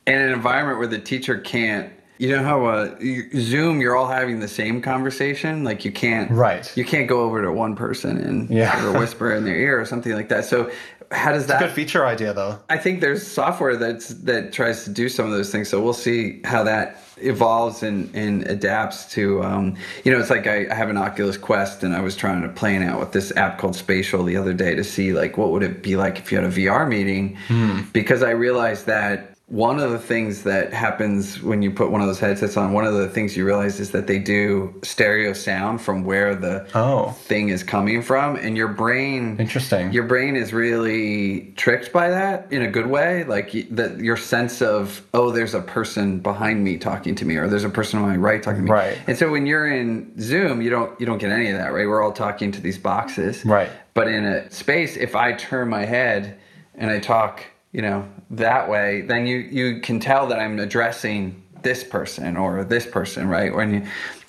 in 0.08 0.16
an 0.16 0.32
environment 0.32 0.78
where 0.78 0.88
the 0.88 1.00
teacher 1.00 1.38
can't 1.38 1.92
you 2.18 2.30
know 2.30 2.44
how 2.44 2.66
uh, 2.66 2.96
Zoom, 3.36 3.82
you're 3.82 3.96
all 3.96 4.08
having 4.08 4.40
the 4.40 4.48
same 4.48 4.82
conversation. 4.82 5.64
Like 5.64 5.86
you 5.86 5.92
can't, 5.92 6.32
right? 6.32 6.72
You 6.78 6.86
can't 6.86 7.08
go 7.08 7.22
over 7.22 7.42
to 7.42 7.52
one 7.52 7.76
person 7.76 8.18
and 8.18 8.50
yeah. 8.50 8.80
sort 8.82 8.96
of 8.96 9.00
whisper 9.00 9.34
in 9.34 9.44
their 9.44 9.56
ear 9.56 9.80
or 9.80 9.86
something 9.86 10.14
like 10.14 10.30
that. 10.30 10.46
So 10.46 10.72
how 11.12 11.32
does 11.32 11.48
that? 11.48 11.60
good 11.60 11.72
feature 11.72 12.06
idea 12.06 12.34
though. 12.34 12.60
I 12.70 12.78
think 12.78 13.02
there's 13.02 13.26
software 13.26 13.76
that's 13.76 14.10
that 14.10 14.54
tries 14.54 14.84
to 14.86 14.90
do 14.90 15.10
some 15.10 15.26
of 15.26 15.32
those 15.32 15.52
things. 15.52 15.70
So 15.70 15.82
we'll 15.82 15.94
see 15.94 16.42
how 16.44 16.64
that 16.64 17.02
evolves 17.18 17.84
and, 17.84 18.14
and 18.16 18.44
adapts 18.48 19.12
to. 19.14 19.44
Um, 19.44 19.76
you 20.04 20.12
know, 20.12 20.20
it's 20.20 20.30
like 20.30 20.48
I, 20.48 20.68
I 20.70 20.74
have 20.74 20.90
an 20.90 20.98
Oculus 20.98 21.38
Quest, 21.38 21.84
and 21.84 21.96
I 21.96 22.02
was 22.02 22.16
trying 22.16 22.42
to 22.42 22.50
plan 22.50 22.84
out 22.84 23.00
with 23.00 23.12
this 23.12 23.36
app 23.36 23.58
called 23.58 23.76
Spatial 23.76 24.24
the 24.24 24.38
other 24.38 24.54
day 24.54 24.76
to 24.76 24.84
see 24.84 25.14
like 25.14 25.38
what 25.38 25.52
would 25.52 25.64
it 25.64 25.84
be 25.84 25.96
like 25.96 26.20
if 26.20 26.32
you 26.32 26.40
had 26.40 26.46
a 26.46 26.54
VR 26.54 26.88
meeting, 26.88 27.38
hmm. 27.48 27.82
because 27.94 28.24
I 28.24 28.32
realized 28.32 28.86
that 28.88 29.35
one 29.48 29.80
of 29.80 29.92
the 29.92 30.00
things 30.00 30.42
that 30.44 30.74
happens 30.74 31.40
when 31.40 31.62
you 31.62 31.70
put 31.70 31.92
one 31.92 32.02
of 32.02 32.08
those 32.08 32.18
headsets 32.20 32.58
on, 32.58 32.74
one 32.74 32.84
of 32.84 32.96
the 32.96 33.08
things 33.08 33.38
you 33.38 33.46
realize 33.46 33.80
is 33.80 33.92
that 33.92 34.08
they 34.08 34.18
do 34.18 34.74
stereo 34.84 35.34
sound 35.34 35.80
from 35.80 36.04
where 36.04 36.34
the 36.34 36.68
oh. 36.74 37.12
thing 37.12 37.50
is 37.50 37.62
coming 37.62 38.02
from, 38.02 38.38
and 38.38 38.58
your 38.58 38.68
brain 38.68 39.38
interesting. 39.40 39.92
Your 39.92 40.04
brain 40.04 40.36
is 40.36 40.52
really 40.52 41.54
tricked 41.58 41.94
by 41.94 42.10
that 42.10 42.52
in 42.52 42.64
a 42.64 42.68
good 42.68 42.88
way, 42.88 43.24
like 43.26 43.52
that 43.70 44.00
your 44.00 44.18
sense 44.18 44.64
of 44.64 45.06
oh, 45.14 45.30
there's 45.30 45.54
a 45.54 45.62
person 45.62 46.20
behind 46.20 46.64
me 46.64 46.78
talking 46.78 47.14
to 47.14 47.26
me, 47.26 47.36
or 47.36 47.48
there's 47.48 47.64
a 47.64 47.70
person 47.70 48.00
on 48.00 48.10
my 48.10 48.18
right 48.18 48.42
talking 48.42 48.62
to 48.62 48.66
me. 48.66 48.72
Right. 48.72 48.98
And 49.06 49.16
so 49.16 49.30
when 49.30 49.46
you're 49.46 49.68
in 49.68 50.20
Zoom, 50.20 50.60
you 50.64 50.72
don't 50.72 51.00
you 51.00 51.06
don't 51.06 51.20
get 51.20 51.30
any 51.30 51.52
of 51.52 51.58
that, 51.60 51.72
right? 51.72 51.88
We're 51.88 52.02
all 52.02 52.14
talking 52.14 52.52
to 52.54 52.62
these 52.62 52.80
boxes, 52.80 53.46
right? 53.46 53.70
But 53.94 54.08
in 54.08 54.26
a 54.26 54.50
space, 54.50 54.98
if 54.98 55.16
I 55.16 55.34
turn 55.34 55.70
my 55.70 55.86
head 55.86 56.40
and 56.74 56.90
I 56.90 57.00
talk 57.00 57.44
you 57.76 57.82
know 57.82 58.08
that 58.30 58.70
way 58.70 59.02
then 59.02 59.28
you 59.28 59.38
you 59.38 59.80
can 59.82 60.00
tell 60.00 60.28
that 60.28 60.40
i'm 60.40 60.60
addressing 60.60 61.42
this 61.66 61.84
person 61.84 62.38
or 62.38 62.64
this 62.64 62.86
person 62.86 63.28
right? 63.28 63.54
When 63.54 63.74
you 63.74 63.88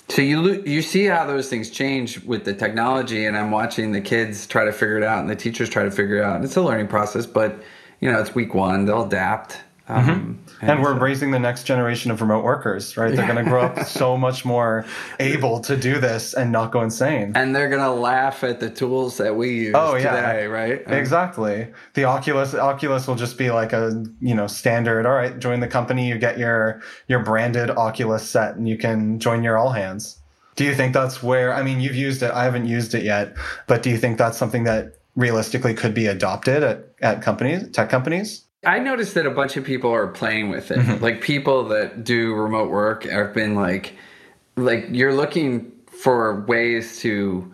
so 0.09 0.21
you 0.21 0.63
you 0.63 0.81
see 0.81 1.05
how 1.05 1.25
those 1.25 1.49
things 1.49 1.69
change 1.69 2.23
with 2.23 2.45
the 2.45 2.53
technology 2.53 3.25
and 3.25 3.37
i'm 3.37 3.51
watching 3.51 3.91
the 3.91 4.01
kids 4.01 4.47
try 4.47 4.65
to 4.65 4.71
figure 4.71 4.97
it 4.97 5.03
out 5.03 5.19
and 5.19 5.29
the 5.29 5.35
teachers 5.35 5.69
try 5.69 5.83
to 5.83 5.91
figure 5.91 6.17
it 6.17 6.23
out. 6.23 6.43
It's 6.43 6.57
a 6.57 6.61
learning 6.61 6.87
process 6.87 7.25
but 7.25 7.63
you 8.01 8.11
know 8.11 8.19
it's 8.19 8.33
week 8.33 8.53
one 8.53 8.85
they'll 8.85 9.05
adapt 9.05 9.61
um, 9.89 10.03
mm-hmm. 10.03 10.11
and, 10.61 10.71
and, 10.71 10.81
we're 10.81 10.95
so. 10.95 10.99
raising 10.99 11.31
the 11.31 11.39
next 11.39 11.63
generation 11.63 12.11
of 12.11 12.19
remote 12.19 12.43
workers, 12.43 12.97
right? 12.97 13.15
They're 13.15 13.25
going 13.25 13.43
to 13.43 13.49
grow 13.49 13.63
up 13.63 13.79
so 13.87 14.17
much 14.17 14.43
more 14.43 14.85
able 15.19 15.61
to 15.61 15.77
do 15.77 15.99
this 15.99 16.33
and 16.33 16.51
not 16.51 16.73
go 16.73 16.81
insane. 16.81 17.31
And 17.35 17.55
they're 17.55 17.69
going 17.69 17.81
to 17.81 17.91
laugh 17.91 18.43
at 18.43 18.59
the 18.59 18.69
tools 18.69 19.15
that 19.17 19.35
we 19.35 19.51
use 19.51 19.75
oh, 19.75 19.95
yeah. 19.95 20.15
today, 20.15 20.47
right? 20.47 20.83
Exactly. 21.07 21.67
The 21.93 22.03
Oculus 22.03 22.53
Oculus 22.53 23.07
will 23.07 23.15
just 23.15 23.37
be 23.37 23.49
like 23.49 23.71
a, 23.71 24.03
you 24.19 24.35
know, 24.35 24.47
standard, 24.47 25.05
all 25.05 25.13
right, 25.13 25.37
join 25.39 25.59
the 25.59 25.67
company, 25.67 26.07
you 26.07 26.17
get 26.17 26.37
your 26.37 26.81
your 27.07 27.19
branded 27.19 27.69
Oculus 27.69 28.27
set 28.27 28.55
and 28.55 28.67
you 28.67 28.77
can 28.77 29.19
join 29.19 29.43
your 29.43 29.57
all 29.57 29.71
hands. 29.71 30.19
Do 30.55 30.65
you 30.65 30.73
think 30.73 30.93
that's 30.93 31.21
where 31.21 31.53
I 31.53 31.61
mean, 31.63 31.79
you've 31.79 31.95
used 31.95 32.23
it, 32.23 32.31
I 32.31 32.43
haven't 32.43 32.65
used 32.65 32.93
it 32.93 33.03
yet, 33.03 33.35
but 33.67 33.83
do 33.83 33.89
you 33.89 33.97
think 33.97 34.17
that's 34.17 34.37
something 34.37 34.63
that 34.63 34.97
realistically 35.15 35.73
could 35.73 35.93
be 35.93 36.07
adopted 36.07 36.63
at, 36.63 36.89
at 37.01 37.21
companies, 37.21 37.69
tech 37.71 37.89
companies? 37.89 38.46
I 38.65 38.79
noticed 38.79 39.13
that 39.13 39.25
a 39.25 39.31
bunch 39.31 39.55
of 39.57 39.63
people 39.63 39.91
are 39.91 40.07
playing 40.07 40.49
with 40.49 40.71
it. 40.71 40.79
Mm-hmm. 40.79 41.03
Like 41.03 41.21
people 41.21 41.65
that 41.69 42.03
do 42.03 42.33
remote 42.33 42.69
work 42.69 43.03
have 43.03 43.33
been 43.33 43.55
like, 43.55 43.93
like 44.55 44.87
you're 44.91 45.13
looking 45.13 45.71
for 45.87 46.41
ways 46.41 46.99
to 46.99 47.53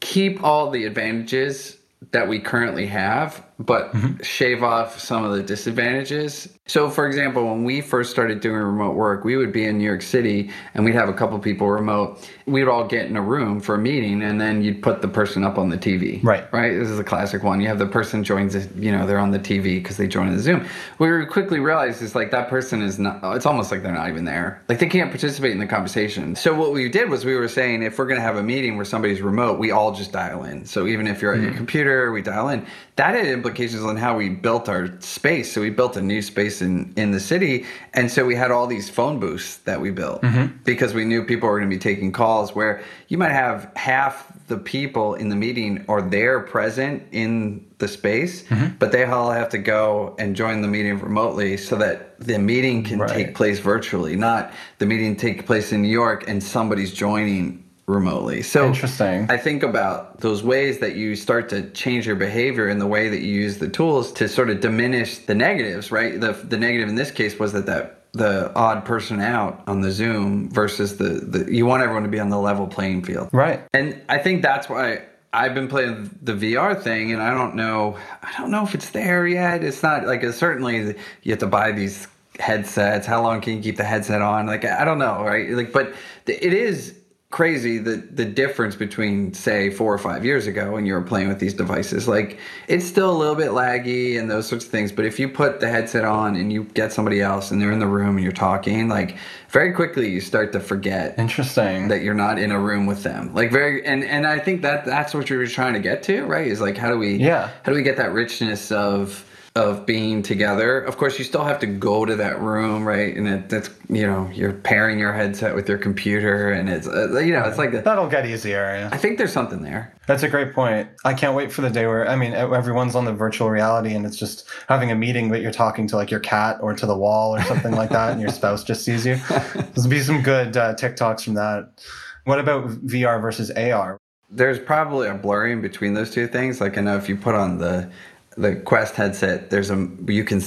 keep 0.00 0.42
all 0.42 0.70
the 0.70 0.84
advantages 0.84 1.78
that 2.10 2.28
we 2.28 2.38
currently 2.38 2.86
have 2.86 3.44
but 3.64 3.92
mm-hmm. 3.92 4.22
shave 4.22 4.62
off 4.62 4.98
some 4.98 5.24
of 5.24 5.32
the 5.32 5.42
disadvantages. 5.42 6.48
So, 6.66 6.88
for 6.88 7.06
example, 7.06 7.44
when 7.44 7.64
we 7.64 7.80
first 7.80 8.10
started 8.10 8.40
doing 8.40 8.56
remote 8.56 8.94
work, 8.94 9.24
we 9.24 9.36
would 9.36 9.52
be 9.52 9.64
in 9.64 9.78
New 9.78 9.84
York 9.84 10.00
City 10.00 10.50
and 10.74 10.84
we'd 10.84 10.94
have 10.94 11.08
a 11.08 11.12
couple 11.12 11.38
people 11.38 11.68
remote. 11.68 12.28
We'd 12.46 12.68
all 12.68 12.86
get 12.86 13.06
in 13.06 13.16
a 13.16 13.22
room 13.22 13.60
for 13.60 13.74
a 13.74 13.78
meeting 13.78 14.22
and 14.22 14.40
then 14.40 14.62
you'd 14.62 14.82
put 14.82 15.02
the 15.02 15.08
person 15.08 15.44
up 15.44 15.58
on 15.58 15.70
the 15.70 15.76
TV. 15.76 16.22
Right. 16.22 16.50
Right. 16.52 16.78
This 16.78 16.88
is 16.88 16.98
a 16.98 17.04
classic 17.04 17.42
one. 17.42 17.60
You 17.60 17.68
have 17.68 17.78
the 17.78 17.86
person 17.86 18.22
joins, 18.22 18.54
you 18.76 18.92
know, 18.92 19.06
they're 19.06 19.18
on 19.18 19.32
the 19.32 19.40
TV 19.40 19.82
because 19.82 19.96
they 19.96 20.06
join 20.06 20.30
the 20.34 20.38
Zoom. 20.38 20.66
What 20.98 21.08
we 21.10 21.26
quickly 21.26 21.58
realized 21.58 22.00
is 22.00 22.14
like 22.14 22.30
that 22.30 22.48
person 22.48 22.80
is 22.80 22.98
not, 22.98 23.20
it's 23.36 23.46
almost 23.46 23.70
like 23.70 23.82
they're 23.82 23.92
not 23.92 24.08
even 24.08 24.24
there. 24.24 24.62
Like 24.68 24.78
they 24.78 24.88
can't 24.88 25.10
participate 25.10 25.50
in 25.52 25.58
the 25.58 25.66
conversation. 25.66 26.36
So, 26.36 26.54
what 26.54 26.72
we 26.72 26.88
did 26.88 27.10
was 27.10 27.24
we 27.24 27.34
were 27.34 27.48
saying 27.48 27.82
if 27.82 27.98
we're 27.98 28.06
going 28.06 28.18
to 28.18 28.22
have 28.22 28.36
a 28.36 28.42
meeting 28.42 28.76
where 28.76 28.84
somebody's 28.84 29.20
remote, 29.20 29.58
we 29.58 29.70
all 29.70 29.92
just 29.92 30.12
dial 30.12 30.44
in. 30.44 30.64
So, 30.64 30.86
even 30.86 31.06
if 31.06 31.20
you're 31.20 31.34
at 31.34 31.40
your 31.40 31.50
mm-hmm. 31.50 31.56
computer, 31.56 32.12
we 32.12 32.22
dial 32.22 32.48
in. 32.48 32.66
That 32.96 33.14
had 33.14 33.26
implications 33.52 33.84
on 33.84 33.96
how 33.96 34.16
we 34.16 34.28
built 34.30 34.68
our 34.68 35.00
space. 35.00 35.52
So, 35.52 35.60
we 35.60 35.70
built 35.70 35.96
a 35.96 36.02
new 36.02 36.22
space 36.22 36.62
in, 36.62 36.92
in 36.96 37.10
the 37.10 37.20
city. 37.20 37.66
And 37.92 38.10
so, 38.10 38.24
we 38.24 38.34
had 38.34 38.50
all 38.50 38.66
these 38.66 38.88
phone 38.88 39.20
booths 39.20 39.58
that 39.58 39.80
we 39.80 39.90
built 39.90 40.22
mm-hmm. 40.22 40.56
because 40.64 40.94
we 40.94 41.04
knew 41.04 41.24
people 41.24 41.48
were 41.48 41.58
going 41.58 41.70
to 41.70 41.76
be 41.76 41.80
taking 41.80 42.12
calls 42.12 42.54
where 42.54 42.82
you 43.08 43.18
might 43.18 43.32
have 43.32 43.70
half 43.76 44.32
the 44.48 44.58
people 44.58 45.14
in 45.14 45.28
the 45.28 45.36
meeting 45.36 45.84
are 45.88 46.02
there 46.02 46.40
present 46.40 47.02
in 47.12 47.66
the 47.78 47.88
space, 47.88 48.44
mm-hmm. 48.44 48.76
but 48.78 48.92
they 48.92 49.04
all 49.04 49.30
have 49.30 49.48
to 49.50 49.58
go 49.58 50.14
and 50.18 50.36
join 50.36 50.62
the 50.62 50.68
meeting 50.68 50.98
remotely 50.98 51.56
so 51.56 51.76
that 51.76 52.18
the 52.20 52.38
meeting 52.38 52.84
can 52.84 52.98
Right. 53.00 53.10
take 53.10 53.34
place 53.34 53.58
virtually, 53.58 54.14
not 54.14 54.52
the 54.78 54.86
meeting 54.86 55.16
take 55.16 55.46
place 55.46 55.72
in 55.72 55.82
New 55.82 55.88
York 55.88 56.28
and 56.28 56.42
somebody's 56.42 56.92
joining 56.92 57.61
remotely. 57.86 58.42
So 58.42 58.66
Interesting. 58.66 59.26
I 59.30 59.36
think 59.36 59.62
about 59.62 60.20
those 60.20 60.42
ways 60.42 60.78
that 60.78 60.94
you 60.94 61.16
start 61.16 61.48
to 61.50 61.68
change 61.70 62.06
your 62.06 62.16
behavior 62.16 62.68
in 62.68 62.78
the 62.78 62.86
way 62.86 63.08
that 63.08 63.20
you 63.20 63.34
use 63.34 63.58
the 63.58 63.68
tools 63.68 64.12
to 64.12 64.28
sort 64.28 64.50
of 64.50 64.60
diminish 64.60 65.18
the 65.18 65.34
negatives, 65.34 65.90
right? 65.90 66.20
The 66.20 66.32
the 66.32 66.56
negative 66.56 66.88
in 66.88 66.94
this 66.94 67.10
case 67.10 67.38
was 67.38 67.52
that 67.52 67.66
that 67.66 68.02
the 68.12 68.52
odd 68.54 68.84
person 68.84 69.20
out 69.20 69.62
on 69.66 69.80
the 69.80 69.90
Zoom 69.90 70.50
versus 70.50 70.98
the, 70.98 71.08
the 71.08 71.52
you 71.52 71.66
want 71.66 71.82
everyone 71.82 72.02
to 72.02 72.08
be 72.08 72.20
on 72.20 72.28
the 72.28 72.38
level 72.38 72.66
playing 72.66 73.04
field. 73.04 73.28
Right. 73.32 73.62
And 73.72 74.00
I 74.08 74.18
think 74.18 74.42
that's 74.42 74.68
why 74.68 75.02
I've 75.32 75.54
been 75.54 75.68
playing 75.68 76.18
the 76.20 76.34
VR 76.34 76.80
thing, 76.80 77.12
and 77.12 77.22
I 77.22 77.30
don't 77.30 77.54
know, 77.54 77.96
I 78.22 78.32
don't 78.36 78.50
know 78.50 78.64
if 78.64 78.74
it's 78.74 78.90
there 78.90 79.26
yet. 79.26 79.64
It's 79.64 79.82
not 79.82 80.06
like 80.06 80.22
it's 80.22 80.36
certainly 80.36 80.94
you 81.22 81.32
have 81.32 81.38
to 81.38 81.46
buy 81.46 81.72
these 81.72 82.06
headsets. 82.38 83.06
How 83.06 83.22
long 83.22 83.40
can 83.40 83.56
you 83.56 83.62
keep 83.62 83.78
the 83.78 83.84
headset 83.84 84.20
on? 84.20 84.46
Like 84.46 84.66
I 84.66 84.84
don't 84.84 84.98
know, 84.98 85.22
right? 85.24 85.48
Like, 85.50 85.72
but 85.72 85.94
it 86.26 86.52
is 86.52 86.94
crazy 87.32 87.78
the 87.78 87.96
the 88.12 88.24
difference 88.26 88.76
between 88.76 89.32
say 89.32 89.70
four 89.70 89.92
or 89.92 89.96
five 89.98 90.22
years 90.24 90.46
ago 90.46 90.70
when 90.72 90.86
you 90.86 90.92
were 90.92 91.02
playing 91.02 91.26
with 91.28 91.40
these 91.40 91.54
devices. 91.54 92.06
Like 92.06 92.38
it's 92.68 92.84
still 92.84 93.10
a 93.10 93.18
little 93.18 93.34
bit 93.34 93.50
laggy 93.50 94.20
and 94.20 94.30
those 94.30 94.46
sorts 94.46 94.64
of 94.66 94.70
things. 94.70 94.92
But 94.92 95.06
if 95.06 95.18
you 95.18 95.28
put 95.28 95.58
the 95.58 95.68
headset 95.68 96.04
on 96.04 96.36
and 96.36 96.52
you 96.52 96.64
get 96.64 96.92
somebody 96.92 97.20
else 97.22 97.50
and 97.50 97.60
they're 97.60 97.72
in 97.72 97.78
the 97.80 97.86
room 97.86 98.16
and 98.16 98.22
you're 98.22 98.32
talking, 98.32 98.88
like 98.88 99.16
very 99.48 99.72
quickly 99.72 100.10
you 100.10 100.20
start 100.20 100.52
to 100.52 100.60
forget 100.60 101.18
Interesting. 101.18 101.88
that 101.88 102.02
you're 102.02 102.14
not 102.14 102.38
in 102.38 102.52
a 102.52 102.58
room 102.60 102.86
with 102.86 103.02
them 103.02 103.34
like 103.34 103.50
very 103.50 103.84
and 103.84 104.02
and 104.04 104.26
i 104.26 104.38
think 104.38 104.62
that 104.62 104.86
that's 104.86 105.12
what 105.12 105.28
you're 105.28 105.46
trying 105.46 105.74
to 105.74 105.78
get 105.80 106.02
to 106.04 106.24
right 106.24 106.46
is 106.46 106.58
like 106.60 106.76
how 106.78 106.90
do 106.90 106.96
we 106.98 107.16
Yeah. 107.16 107.50
how 107.62 107.72
do 107.72 107.76
we 107.76 107.82
get 107.82 107.96
that 107.98 108.12
richness 108.12 108.72
of 108.72 109.26
of 109.54 109.84
being 109.84 110.22
together 110.22 110.80
of 110.80 110.96
course 110.96 111.18
you 111.18 111.24
still 111.24 111.44
have 111.44 111.58
to 111.58 111.66
go 111.66 112.06
to 112.06 112.16
that 112.16 112.40
room 112.40 112.86
right 112.86 113.14
and 113.14 113.28
it, 113.28 113.48
that's 113.50 113.68
you 113.90 114.06
know 114.06 114.30
you're 114.32 114.54
pairing 114.54 114.98
your 114.98 115.12
headset 115.12 115.54
with 115.54 115.68
your 115.68 115.76
computer 115.76 116.50
and 116.50 116.70
it's 116.70 116.86
uh, 116.88 117.18
you 117.18 117.34
know 117.34 117.42
it's 117.44 117.58
like 117.58 117.74
a, 117.74 117.82
That'll 117.82 118.08
get 118.08 118.24
easier. 118.24 118.88
i 118.90 118.96
think 118.96 119.18
there's 119.18 119.32
something 119.32 119.60
there 119.62 119.94
That's 120.06 120.22
a 120.22 120.28
great 120.28 120.52
point. 120.54 120.88
I 121.04 121.14
can't 121.14 121.36
wait 121.36 121.52
for 121.52 121.60
the 121.60 121.70
day 121.70 121.86
where 121.86 122.08
I 122.08 122.16
mean 122.16 122.32
everyone's 122.32 122.94
on 122.96 123.04
the 123.04 123.12
virtual 123.12 123.50
reality 123.50 123.94
and 123.94 124.04
it's 124.06 124.16
just 124.16 124.48
having 124.68 124.90
a 124.90 124.94
meeting, 124.96 125.30
but 125.30 125.40
you're 125.42 125.52
talking 125.52 125.86
to 125.88 125.96
like 125.96 126.10
your 126.10 126.20
cat 126.20 126.56
or 126.60 126.74
to 126.74 126.86
the 126.86 126.96
wall 126.96 127.36
or 127.36 127.42
something 127.44 127.72
like 127.72 127.90
that, 127.90 128.12
and 128.12 128.20
your 128.20 128.30
spouse 128.30 128.64
just 128.64 128.84
sees 128.84 129.06
you. 129.06 129.14
There'll 129.74 129.88
be 129.88 130.00
some 130.00 130.20
good 130.22 130.56
uh, 130.56 130.74
TikToks 130.74 131.22
from 131.24 131.34
that. 131.34 131.84
What 132.24 132.40
about 132.40 132.68
VR 132.86 133.20
versus 133.22 133.50
AR? 133.52 133.96
there's 134.34 134.58
probably 134.58 135.08
a 135.08 135.14
blurring 135.14 135.60
between 135.60 135.92
those 135.94 136.10
two 136.10 136.26
things. 136.26 136.60
Like 136.60 136.78
I 136.78 136.80
know 136.80 136.96
if 136.96 137.08
you 137.08 137.16
put 137.16 137.34
on 137.34 137.58
the 137.58 137.88
the 138.36 138.56
Quest 138.56 138.94
headset, 138.94 139.50
there's 139.50 139.70
a 139.70 139.88
you 140.06 140.24
can 140.24 140.42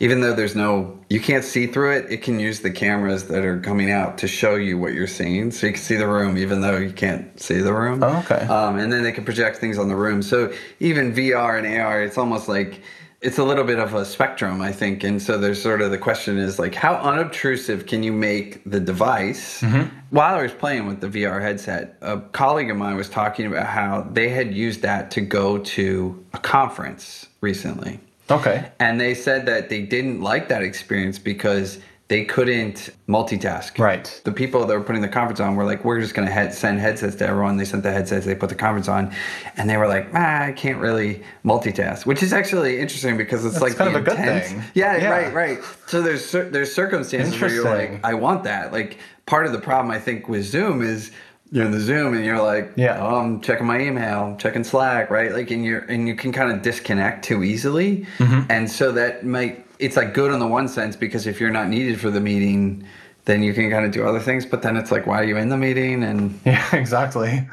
even 0.00 0.20
though 0.20 0.34
there's 0.34 0.56
no 0.56 0.98
you 1.08 1.20
can't 1.20 1.44
see 1.44 1.66
through 1.66 1.92
it, 1.92 2.10
it 2.10 2.22
can 2.22 2.40
use 2.40 2.60
the 2.60 2.70
cameras 2.70 3.28
that 3.28 3.44
are 3.44 3.60
coming 3.60 3.90
out 3.90 4.18
to 4.18 4.28
show 4.28 4.56
you 4.56 4.78
what 4.78 4.92
you're 4.94 5.06
seeing, 5.06 5.50
so 5.50 5.66
you 5.66 5.72
can 5.72 5.82
see 5.82 5.96
the 5.96 6.08
room 6.08 6.36
even 6.36 6.60
though 6.60 6.76
you 6.76 6.92
can't 6.92 7.40
see 7.40 7.58
the 7.58 7.72
room. 7.72 8.02
Oh, 8.02 8.18
okay. 8.18 8.46
Um, 8.46 8.78
and 8.78 8.92
then 8.92 9.02
they 9.02 9.12
can 9.12 9.24
project 9.24 9.58
things 9.58 9.78
on 9.78 9.88
the 9.88 9.96
room. 9.96 10.22
So 10.22 10.52
even 10.80 11.12
VR 11.12 11.58
and 11.58 11.80
AR, 11.80 12.02
it's 12.02 12.18
almost 12.18 12.48
like 12.48 12.82
it's 13.22 13.36
a 13.38 13.44
little 13.44 13.64
bit 13.64 13.78
of 13.78 13.94
a 13.94 14.04
spectrum, 14.04 14.62
I 14.62 14.72
think. 14.72 15.04
And 15.04 15.20
so 15.20 15.36
there's 15.36 15.62
sort 15.62 15.82
of 15.82 15.90
the 15.90 15.98
question 15.98 16.38
is 16.38 16.58
like, 16.58 16.74
how 16.74 16.94
unobtrusive 16.94 17.86
can 17.86 18.02
you 18.02 18.12
make 18.12 18.62
the 18.64 18.80
device? 18.80 19.60
Mm-hmm. 19.60 19.94
While 20.10 20.36
I 20.36 20.42
was 20.42 20.52
playing 20.52 20.86
with 20.86 21.00
the 21.00 21.08
VR 21.08 21.42
headset, 21.42 21.98
a 22.00 22.18
colleague 22.18 22.70
of 22.70 22.78
mine 22.78 22.96
was 22.96 23.10
talking 23.10 23.46
about 23.46 23.66
how 23.66 24.08
they 24.10 24.30
had 24.30 24.54
used 24.54 24.80
that 24.82 25.10
to 25.12 25.20
go 25.20 25.58
to 25.58 26.24
a 26.32 26.38
conference 26.38 27.26
recently. 27.42 28.00
Okay. 28.30 28.70
And 28.78 29.00
they 29.00 29.14
said 29.14 29.44
that 29.46 29.68
they 29.68 29.82
didn't 29.82 30.22
like 30.22 30.48
that 30.48 30.62
experience 30.62 31.18
because 31.18 31.78
they 32.10 32.24
couldn't 32.24 32.90
multitask. 33.08 33.78
Right. 33.78 34.20
The 34.24 34.32
people 34.32 34.66
that 34.66 34.76
were 34.76 34.82
putting 34.82 35.00
the 35.00 35.08
conference 35.08 35.38
on 35.38 35.54
were 35.54 35.64
like, 35.64 35.84
we're 35.84 36.00
just 36.00 36.12
going 36.12 36.26
to 36.26 36.34
head- 36.34 36.52
send 36.52 36.80
headsets 36.80 37.14
to 37.16 37.26
everyone. 37.28 37.56
They 37.56 37.64
sent 37.64 37.84
the 37.84 37.92
headsets, 37.92 38.26
they 38.26 38.34
put 38.34 38.48
the 38.48 38.56
conference 38.56 38.88
on, 38.88 39.14
and 39.56 39.70
they 39.70 39.76
were 39.76 39.86
like, 39.86 40.08
ah, 40.12 40.42
I 40.46 40.50
can't 40.52 40.78
really 40.80 41.22
multitask, 41.44 42.06
which 42.06 42.20
is 42.24 42.32
actually 42.32 42.80
interesting 42.80 43.16
because 43.16 43.44
it's 43.44 43.54
That's 43.54 43.62
like 43.62 43.76
kind 43.76 43.94
the 43.94 44.00
of 44.00 44.06
a 44.06 44.10
good 44.10 44.16
thing. 44.18 44.62
Yeah, 44.74 44.96
Yeah. 44.96 45.08
right, 45.10 45.32
right. 45.32 45.58
So 45.86 46.02
there's 46.02 46.32
there's 46.32 46.74
circumstances 46.74 47.40
where 47.40 47.50
you're 47.52 47.64
like, 47.64 48.00
I 48.04 48.14
want 48.14 48.42
that. 48.42 48.72
Like 48.72 48.98
part 49.26 49.46
of 49.46 49.52
the 49.52 49.60
problem 49.60 49.92
I 49.92 50.00
think 50.00 50.28
with 50.28 50.44
Zoom 50.44 50.82
is 50.82 51.12
you're 51.52 51.64
in 51.64 51.70
the 51.70 51.80
Zoom 51.80 52.14
and 52.14 52.24
you're 52.24 52.42
like, 52.42 52.72
Yeah. 52.74 52.98
oh, 53.00 53.18
I'm 53.20 53.40
checking 53.40 53.66
my 53.68 53.80
email, 53.80 54.24
I'm 54.24 54.36
checking 54.36 54.64
Slack, 54.64 55.10
right? 55.10 55.32
Like, 55.32 55.52
and 55.52 55.64
you're 55.64 55.80
and 55.82 56.08
you 56.08 56.16
can 56.16 56.32
kind 56.32 56.50
of 56.52 56.60
disconnect 56.62 57.24
too 57.24 57.44
easily, 57.44 58.04
Mm-hmm. 58.18 58.50
and 58.50 58.68
so 58.68 58.90
that 58.92 59.24
might 59.24 59.64
it's 59.80 59.96
like 59.96 60.14
good 60.14 60.32
in 60.32 60.38
the 60.38 60.46
one 60.46 60.68
sense 60.68 60.96
because 60.96 61.26
if 61.26 61.40
you're 61.40 61.50
not 61.50 61.68
needed 61.68 62.00
for 62.00 62.10
the 62.10 62.20
meeting, 62.20 62.86
then 63.24 63.42
you 63.42 63.52
can 63.54 63.70
kind 63.70 63.84
of 63.84 63.92
do 63.92 64.06
other 64.06 64.20
things. 64.20 64.46
But 64.46 64.62
then 64.62 64.76
it's 64.76 64.90
like, 64.90 65.06
why 65.06 65.20
are 65.20 65.24
you 65.24 65.36
in 65.36 65.48
the 65.48 65.56
meeting? 65.56 66.02
And 66.02 66.38
Yeah, 66.46 66.74
exactly. 66.74 67.48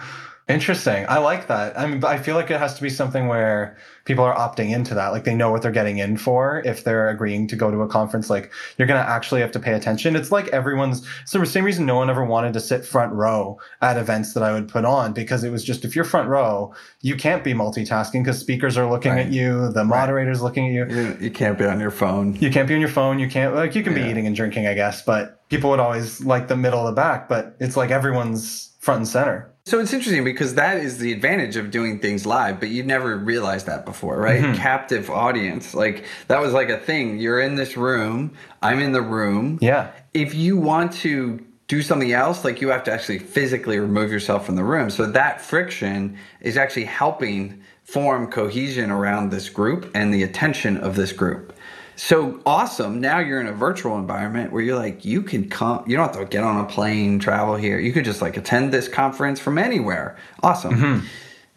Interesting. 0.50 1.06
I 1.10 1.18
like 1.18 1.48
that. 1.48 1.78
I 1.78 1.86
mean, 1.88 2.02
I 2.06 2.18
feel 2.18 2.36
like 2.36 2.50
it 2.50 2.58
has 2.58 2.74
to 2.76 2.82
be 2.82 2.90
something 2.90 3.28
where 3.28 3.76
people 4.06 4.24
are 4.24 4.34
opting 4.34 4.70
into 4.72 4.94
that. 4.96 5.10
Like 5.10 5.26
they 5.26 5.36
know 5.36 5.52
what 5.52 5.62
they're 5.62 5.72
getting 5.72 5.98
in 5.98 6.16
for 6.16 6.62
if 6.66 6.86
they're 6.86 7.10
agreeing 7.10 7.50
to 7.50 7.58
go 7.58 7.70
to 7.70 7.82
a 7.82 7.88
conference. 7.90 8.30
Like 8.30 8.50
you're 8.78 8.88
going 8.88 9.02
to 9.04 9.10
actually 9.10 9.42
have 9.42 9.52
to 9.52 9.60
pay 9.60 9.74
attention. 9.74 10.16
It's 10.16 10.32
like 10.32 10.48
everyone's, 10.50 11.06
it's 11.24 11.34
the 11.34 11.46
same 11.46 11.66
reason 11.66 11.86
no 11.86 11.96
one 11.98 12.10
ever 12.10 12.24
wanted 12.24 12.54
to 12.54 12.62
sit 12.62 12.86
front 12.86 13.12
row 13.12 13.60
at 13.82 13.98
events 13.98 14.34
that 14.36 14.44
I 14.44 14.54
would 14.54 14.70
put 14.70 14.86
on 14.86 15.12
because 15.12 15.44
it 15.44 15.50
was 15.52 15.66
just 15.66 15.84
if 15.84 15.98
you're 15.98 16.06
front 16.06 16.30
row, 16.30 16.74
you 17.02 17.18
can't 17.18 17.44
be 17.44 17.54
multitasking 17.54 18.24
because 18.24 18.40
speakers 18.40 18.78
are 18.78 18.90
looking 18.90 19.12
Right. 19.12 19.26
at 19.26 19.34
you, 19.34 19.70
the 19.74 19.84
moderator's 19.84 20.42
looking 20.42 20.68
at 20.68 20.90
you. 20.90 20.96
you, 20.96 21.18
you 21.20 21.32
can't 21.32 21.58
be 21.58 21.66
on 21.66 21.82
your 21.82 21.92
phone. 21.92 22.36
You 22.36 22.50
can't 22.52 22.70
be 22.70 22.74
on 22.74 22.80
your 22.80 22.90
phone. 22.90 23.20
You 23.20 23.28
can't 23.28 23.54
like 23.54 23.76
you 23.76 23.84
can 23.84 23.94
be 23.94 24.02
eating 24.02 24.26
and 24.26 24.36
drinking, 24.36 24.66
I 24.66 24.76
guess, 24.76 25.02
but 25.02 25.46
people 25.50 25.70
would 25.72 25.82
always 25.82 26.24
like 26.24 26.48
the 26.48 26.56
middle 26.56 26.80
of 26.80 26.86
the 26.86 26.94
back. 27.02 27.28
But 27.28 27.58
it's 27.60 27.76
like 27.76 27.92
everyone's 27.92 28.74
front 28.80 29.00
and 29.00 29.08
center. 29.10 29.52
So 29.68 29.82
it's 29.82 29.92
interesting 29.92 30.24
because 30.24 30.56
that 30.56 30.78
is 30.78 30.98
the 30.98 31.12
advantage 31.12 31.58
of 31.58 31.72
doing 31.72 32.00
things 32.00 32.26
live, 32.26 32.62
but 32.62 32.70
you 32.70 32.84
never 32.84 33.18
realized 33.18 33.66
that 33.66 33.86
before, 33.86 34.18
right? 34.18 34.42
Mm-hmm. 34.42 34.62
Captive 34.62 35.10
audience. 35.10 35.74
Like 35.74 36.06
that 36.30 36.40
was 36.40 36.54
like 36.54 36.70
a 36.70 36.78
thing. 36.78 37.20
You're 37.20 37.42
in 37.42 37.56
this 37.56 37.76
room, 37.76 38.32
I'm 38.62 38.80
in 38.80 38.94
the 38.94 39.02
room. 39.02 39.60
Yeah. 39.62 39.92
If 40.14 40.34
you 40.34 40.56
want 40.56 40.94
to 41.04 41.46
do 41.68 41.82
something 41.82 42.14
else, 42.14 42.46
like 42.46 42.62
you 42.62 42.70
have 42.70 42.86
to 42.86 42.94
actually 42.94 43.20
physically 43.20 43.78
remove 43.78 44.10
yourself 44.10 44.46
from 44.46 44.56
the 44.56 44.64
room. 44.64 44.90
So 44.90 45.06
that 45.06 45.42
friction 45.42 46.18
is 46.40 46.56
actually 46.56 46.86
helping 46.86 47.62
form 47.84 48.32
cohesion 48.32 48.90
around 48.90 49.32
this 49.32 49.50
group 49.50 49.92
and 49.94 50.14
the 50.14 50.24
attention 50.24 50.78
of 50.78 50.96
this 50.96 51.12
group. 51.12 51.54
So 51.98 52.40
awesome. 52.46 53.02
Now 53.02 53.18
you're 53.18 53.42
in 53.42 53.48
a 53.48 53.54
virtual 53.54 53.98
environment 53.98 54.52
where 54.52 54.62
you're 54.62 54.78
like, 54.78 55.04
you 55.04 55.24
can 55.24 55.50
come, 55.50 55.84
you 55.88 55.98
don't 55.98 56.08
have 56.08 56.20
to 56.22 56.26
get 56.26 56.44
on 56.44 56.64
a 56.64 56.68
plane, 56.68 57.18
travel 57.18 57.56
here. 57.56 57.80
You 57.80 57.92
could 57.92 58.06
just 58.06 58.22
like 58.22 58.38
attend 58.38 58.72
this 58.72 58.88
conference 58.88 59.40
from 59.40 59.58
anywhere. 59.58 60.16
Awesome. 60.44 60.76
Mm-hmm. 60.76 61.08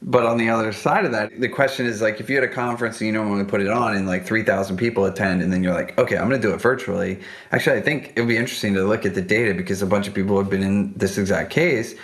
But 0.02 0.25
on 0.25 0.38
the 0.38 0.49
other 0.49 0.73
side 0.73 1.04
of 1.04 1.12
that, 1.12 1.38
the 1.38 1.49
question 1.49 1.85
is 1.85 2.00
like, 2.00 2.20
if 2.20 2.30
you 2.30 2.37
had 2.37 2.42
a 2.42 2.49
conference 2.49 3.02
and 3.02 3.06
you 3.06 3.12
normally 3.12 3.44
put 3.44 3.61
it 3.61 3.68
on 3.68 3.94
and 3.94 4.06
like 4.06 4.25
3,000 4.25 4.78
people 4.78 5.04
attend, 5.04 5.42
and 5.42 5.52
then 5.52 5.62
you're 5.62 5.75
like, 5.75 5.99
okay, 5.99 6.16
I'm 6.16 6.26
going 6.26 6.40
to 6.40 6.49
do 6.49 6.54
it 6.54 6.61
virtually. 6.61 7.20
Actually, 7.52 7.76
I 7.76 7.82
think 7.82 8.14
it 8.16 8.20
would 8.20 8.28
be 8.28 8.38
interesting 8.38 8.73
to 8.75 8.85
look 8.85 9.04
at 9.04 9.14
the 9.14 9.20
data 9.20 9.52
because 9.52 9.82
a 9.82 9.87
bunch 9.87 10.09
of 10.09 10.14
people 10.14 10.38
have 10.38 10.49
been 10.49 10.62
in 10.62 10.94
this 10.94 11.18
exact 11.18 11.50
case, 11.50 11.94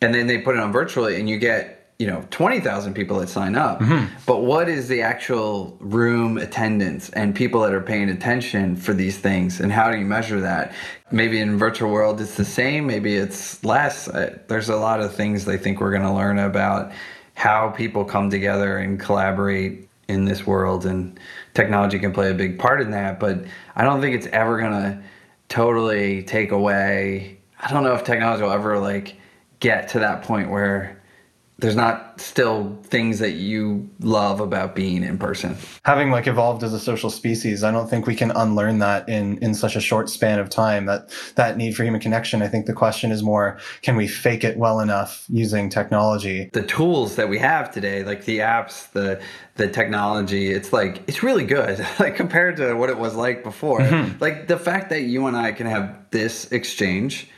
and 0.00 0.12
then 0.12 0.26
they 0.26 0.38
put 0.38 0.56
it 0.56 0.60
on 0.60 0.72
virtually, 0.72 1.20
and 1.20 1.28
you 1.28 1.38
get 1.38 1.75
you 1.98 2.06
know 2.06 2.24
20,000 2.30 2.94
people 2.94 3.18
that 3.20 3.28
sign 3.28 3.54
up. 3.56 3.80
Mm-hmm. 3.80 4.14
But 4.26 4.42
what 4.42 4.68
is 4.68 4.88
the 4.88 5.02
actual 5.02 5.76
room 5.80 6.36
attendance 6.38 7.08
and 7.10 7.34
people 7.34 7.60
that 7.62 7.72
are 7.72 7.80
paying 7.80 8.10
attention 8.10 8.76
for 8.76 8.92
these 8.92 9.18
things 9.18 9.60
and 9.60 9.72
how 9.72 9.90
do 9.90 9.98
you 9.98 10.04
measure 10.04 10.40
that? 10.40 10.74
Maybe 11.10 11.40
in 11.40 11.56
virtual 11.58 11.90
world 11.90 12.20
it's 12.20 12.36
the 12.36 12.44
same, 12.44 12.86
maybe 12.86 13.16
it's 13.16 13.64
less. 13.64 14.06
There's 14.48 14.68
a 14.68 14.76
lot 14.76 15.00
of 15.00 15.14
things 15.14 15.44
they 15.44 15.56
think 15.56 15.80
we're 15.80 15.92
going 15.92 16.02
to 16.02 16.12
learn 16.12 16.38
about 16.38 16.92
how 17.34 17.70
people 17.70 18.04
come 18.04 18.30
together 18.30 18.78
and 18.78 18.98
collaborate 18.98 19.88
in 20.08 20.24
this 20.24 20.46
world, 20.46 20.86
and 20.86 21.18
technology 21.52 21.98
can 21.98 22.12
play 22.12 22.30
a 22.30 22.34
big 22.34 22.58
part 22.58 22.80
in 22.80 22.92
that. 22.92 23.18
But 23.18 23.44
I 23.74 23.84
don't 23.84 24.00
think 24.00 24.16
it's 24.16 24.28
ever 24.28 24.58
gonna 24.58 25.02
totally 25.48 26.22
take 26.22 26.52
away. 26.52 27.38
I 27.60 27.70
don't 27.72 27.82
know 27.82 27.94
if 27.94 28.04
technology 28.04 28.42
will 28.42 28.52
ever 28.52 28.78
like 28.78 29.16
get 29.60 29.88
to 29.88 29.98
that 30.00 30.22
point 30.22 30.50
where 30.50 30.95
there's 31.58 31.76
not 31.76 32.20
still 32.20 32.78
things 32.84 33.18
that 33.18 33.32
you 33.32 33.88
love 34.00 34.40
about 34.40 34.74
being 34.74 35.02
in 35.02 35.16
person. 35.16 35.56
Having 35.84 36.10
like 36.10 36.26
evolved 36.26 36.62
as 36.62 36.74
a 36.74 36.78
social 36.78 37.08
species, 37.08 37.64
I 37.64 37.70
don't 37.70 37.88
think 37.88 38.06
we 38.06 38.14
can 38.14 38.30
unlearn 38.30 38.78
that 38.80 39.08
in 39.08 39.38
in 39.38 39.54
such 39.54 39.74
a 39.74 39.80
short 39.80 40.10
span 40.10 40.38
of 40.38 40.50
time. 40.50 40.84
That 40.84 41.08
that 41.36 41.56
need 41.56 41.74
for 41.74 41.82
human 41.82 42.00
connection. 42.00 42.42
I 42.42 42.48
think 42.48 42.66
the 42.66 42.74
question 42.74 43.10
is 43.10 43.22
more, 43.22 43.58
can 43.80 43.96
we 43.96 44.06
fake 44.06 44.44
it 44.44 44.58
well 44.58 44.80
enough 44.80 45.24
using 45.30 45.70
technology? 45.70 46.50
The 46.52 46.62
tools 46.62 47.16
that 47.16 47.30
we 47.30 47.38
have 47.38 47.72
today, 47.72 48.04
like 48.04 48.26
the 48.26 48.40
apps, 48.40 48.92
the 48.92 49.18
the 49.54 49.66
technology, 49.66 50.50
it's 50.50 50.74
like 50.74 51.02
it's 51.06 51.22
really 51.22 51.46
good. 51.46 51.78
like 51.98 52.16
compared 52.16 52.58
to 52.58 52.74
what 52.74 52.90
it 52.90 52.98
was 52.98 53.14
like 53.14 53.42
before. 53.42 53.80
Mm-hmm. 53.80 54.18
Like 54.20 54.46
the 54.46 54.58
fact 54.58 54.90
that 54.90 55.02
you 55.02 55.26
and 55.26 55.34
I 55.34 55.52
can 55.52 55.66
have 55.66 55.96
this 56.10 56.52
exchange 56.52 57.30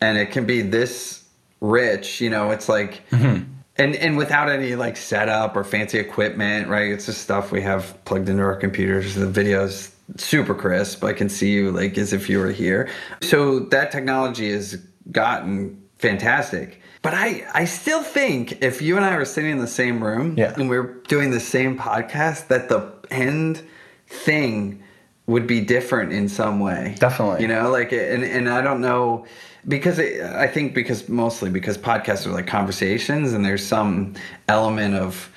and 0.00 0.16
it 0.16 0.30
can 0.30 0.46
be 0.46 0.62
this 0.62 1.24
rich, 1.60 2.20
you 2.20 2.30
know, 2.30 2.52
it's 2.52 2.68
like 2.68 3.08
mm-hmm 3.10 3.50
and 3.76 3.96
and 3.96 4.16
without 4.16 4.48
any 4.48 4.74
like 4.76 4.96
setup 4.96 5.56
or 5.56 5.64
fancy 5.64 5.98
equipment, 5.98 6.68
right? 6.68 6.90
It's 6.90 7.06
just 7.06 7.22
stuff 7.22 7.50
we 7.50 7.62
have 7.62 8.02
plugged 8.04 8.28
into 8.28 8.42
our 8.42 8.56
computers. 8.56 9.14
The 9.14 9.26
video's 9.26 9.94
super 10.16 10.54
crisp. 10.54 11.02
I 11.02 11.12
can 11.12 11.28
see 11.28 11.52
you 11.52 11.70
like 11.70 11.98
as 11.98 12.12
if 12.12 12.28
you 12.28 12.38
were 12.38 12.52
here. 12.52 12.88
So 13.22 13.60
that 13.60 13.90
technology 13.90 14.52
has 14.52 14.76
gotten 15.10 15.82
fantastic. 15.98 16.80
But 17.02 17.12
I, 17.14 17.46
I 17.52 17.64
still 17.66 18.02
think 18.02 18.62
if 18.62 18.80
you 18.80 18.96
and 18.96 19.04
I 19.04 19.16
were 19.16 19.26
sitting 19.26 19.50
in 19.50 19.58
the 19.58 19.66
same 19.66 20.02
room 20.02 20.36
yeah. 20.38 20.54
and 20.56 20.70
we 20.70 20.76
are 20.78 20.94
doing 21.06 21.32
the 21.32 21.40
same 21.40 21.78
podcast, 21.78 22.48
that 22.48 22.70
the 22.70 22.92
end 23.10 23.62
thing 24.06 24.82
would 25.26 25.46
be 25.46 25.60
different 25.60 26.12
in 26.12 26.30
some 26.30 26.60
way. 26.60 26.96
Definitely. 26.98 27.42
You 27.42 27.48
know, 27.48 27.70
like, 27.70 27.92
and, 27.92 28.24
and 28.24 28.48
I 28.48 28.62
don't 28.62 28.80
know 28.80 29.26
because 29.66 29.98
it, 29.98 30.22
I 30.22 30.46
think 30.46 30.74
because 30.74 31.08
mostly 31.08 31.50
because 31.50 31.78
podcasts 31.78 32.26
are 32.26 32.30
like 32.30 32.46
conversations 32.46 33.32
and 33.32 33.44
there's 33.44 33.64
some 33.64 34.14
element 34.48 34.94
of 34.94 35.30